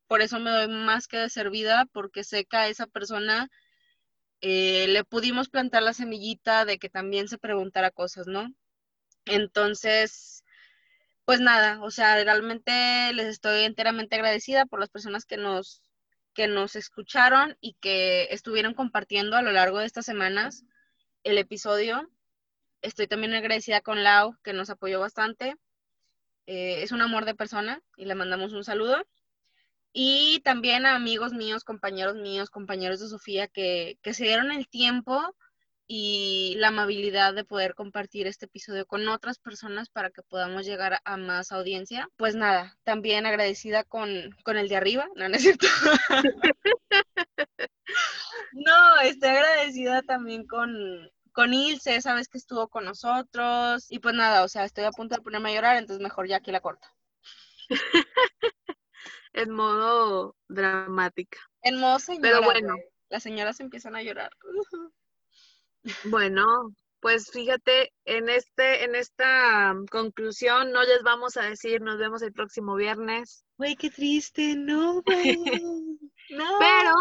[0.10, 3.48] por eso me doy más que de servida, porque sé que a esa persona
[4.42, 8.48] eh, le pudimos plantar la semillita de que también se preguntara cosas, ¿no?
[9.26, 10.44] Entonces,
[11.26, 15.84] pues nada, o sea, realmente les estoy enteramente agradecida por las personas que nos,
[16.34, 20.64] que nos escucharon y que estuvieron compartiendo a lo largo de estas semanas
[21.24, 22.10] el episodio.
[22.82, 25.56] Estoy también agradecida con Lau, que nos apoyó bastante.
[26.48, 29.06] Eh, es un amor de persona y le mandamos un saludo.
[29.92, 34.68] Y también a amigos míos, compañeros míos, compañeros de Sofía que, que se dieron el
[34.68, 35.36] tiempo
[35.92, 41.02] y la amabilidad de poder compartir este episodio con otras personas para que podamos llegar
[41.04, 42.08] a más audiencia.
[42.16, 44.08] Pues nada, también agradecida con,
[44.44, 45.66] con el de arriba, no, no es cierto.
[48.54, 53.88] no, estoy agradecida también con, con Ilse, sabes que estuvo con nosotros.
[53.90, 56.38] Y pues nada, o sea, estoy a punto de ponerme a llorar, entonces mejor ya
[56.38, 56.88] aquí la corto.
[59.34, 61.40] En modo dramática.
[61.62, 62.22] En modo señora.
[62.22, 62.76] Pero bueno.
[63.10, 64.32] Las señoras empiezan a llorar.
[66.04, 72.22] Bueno, pues fíjate, en este, en esta conclusión no les vamos a decir nos vemos
[72.22, 73.46] el próximo viernes.
[73.58, 75.02] Güey, qué triste, no,
[76.30, 76.60] no.
[76.60, 76.96] Pero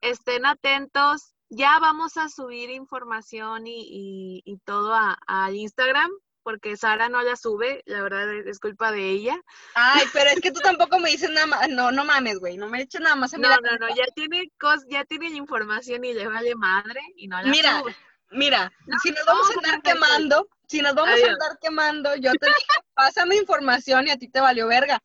[0.00, 6.10] estén atentos, ya vamos a subir información y, y, todo a, a, Instagram
[6.46, 9.36] porque Sara no la sube, la verdad es culpa de ella.
[9.74, 12.68] Ay, pero es que tú tampoco me dices nada más, no, no mames, güey, no
[12.68, 16.04] me eches nada más a mí No, no, no, ya tiene cos, ya tiene información
[16.04, 17.96] y le vale madre y no la Mira, sube.
[18.30, 18.72] mira,
[19.02, 22.78] si nos vamos a andar quemando, si nos vamos a andar quemando, yo te dije,
[22.94, 25.02] pásame información y a ti te valió verga.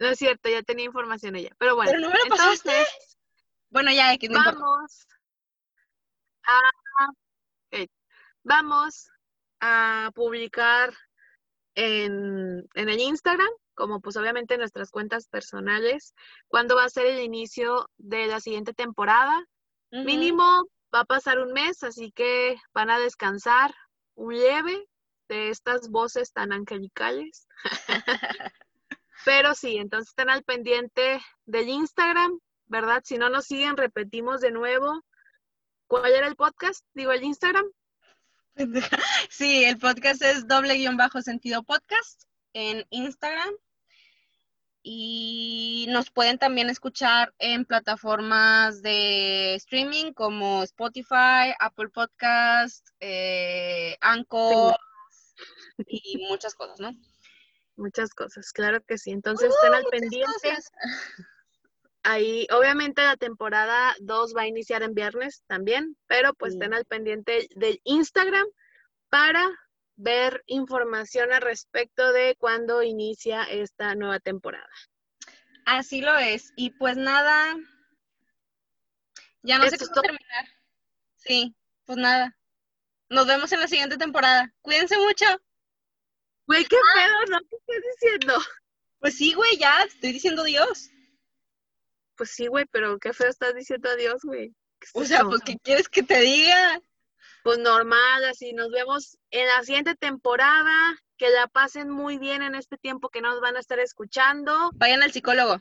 [0.00, 1.92] No es cierto, ya tenía información ella, pero bueno.
[1.92, 2.72] Pero no me lo pasaste.
[3.70, 5.06] Bueno, ya, X, no Vamos
[6.42, 6.58] a...
[8.42, 9.08] Vamos
[9.60, 10.92] a publicar
[11.74, 16.14] en, el Instagram, como pues obviamente en nuestras cuentas personales,
[16.48, 19.44] cuándo va a ser el inicio de la siguiente temporada.
[19.90, 20.44] Mínimo
[20.94, 23.72] va a pasar un mes, así que van a descansar
[24.16, 24.86] un leve
[25.28, 27.46] de estas voces tan angelicales.
[29.24, 33.02] Pero sí, entonces estén al pendiente del Instagram, ¿verdad?
[33.04, 35.02] Si no nos siguen, repetimos de nuevo.
[35.86, 36.84] ¿Cuál era el podcast?
[36.94, 37.66] Digo, el Instagram.
[39.30, 43.54] Sí, el podcast es doble guion bajo sentido podcast en Instagram.
[44.82, 54.76] Y nos pueden también escuchar en plataformas de streaming como Spotify, Apple Podcast, eh, Anchor
[55.86, 56.92] y muchas cosas, ¿no?
[57.76, 59.10] Muchas cosas, claro que sí.
[59.10, 60.56] Entonces estén al uh, pendiente.
[62.10, 66.86] Ahí, obviamente la temporada 2 va a iniciar en viernes también, pero pues estén al
[66.86, 68.46] pendiente del Instagram
[69.10, 69.46] para
[69.96, 74.70] ver información al respecto de cuándo inicia esta nueva temporada.
[75.66, 76.54] Así lo es.
[76.56, 77.54] Y pues nada,
[79.42, 80.48] ya no sé cómo terminar.
[81.16, 81.54] Sí,
[81.84, 82.34] pues nada.
[83.10, 84.50] Nos vemos en la siguiente temporada.
[84.62, 85.26] Cuídense mucho.
[86.46, 86.94] Güey, qué ah.
[86.94, 87.40] pedo, ¿no?
[87.50, 88.34] ¿Qué estás diciendo?
[88.98, 90.88] Pues sí, güey, ya, estoy diciendo Dios.
[92.18, 94.52] Pues sí, güey, pero qué feo estás diciendo adiós, güey.
[94.92, 96.82] O sea, pues, ¿qué quieres que te diga?
[97.44, 100.98] Pues normal, así nos vemos en la siguiente temporada.
[101.16, 104.70] Que la pasen muy bien en este tiempo que nos van a estar escuchando.
[104.74, 105.60] Vayan al psicólogo.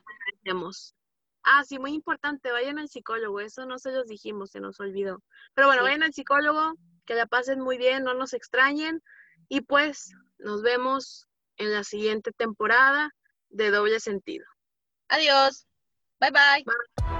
[1.43, 3.39] Ah, sí, muy importante, vayan al psicólogo.
[3.39, 5.23] Eso no se los dijimos, se nos olvidó.
[5.55, 6.73] Pero bueno, vayan al psicólogo,
[7.05, 9.01] que la pasen muy bien, no nos extrañen.
[9.47, 11.27] Y pues nos vemos
[11.57, 13.11] en la siguiente temporada
[13.49, 14.45] de doble sentido.
[15.07, 15.66] Adiós.
[16.19, 17.16] 拜拜。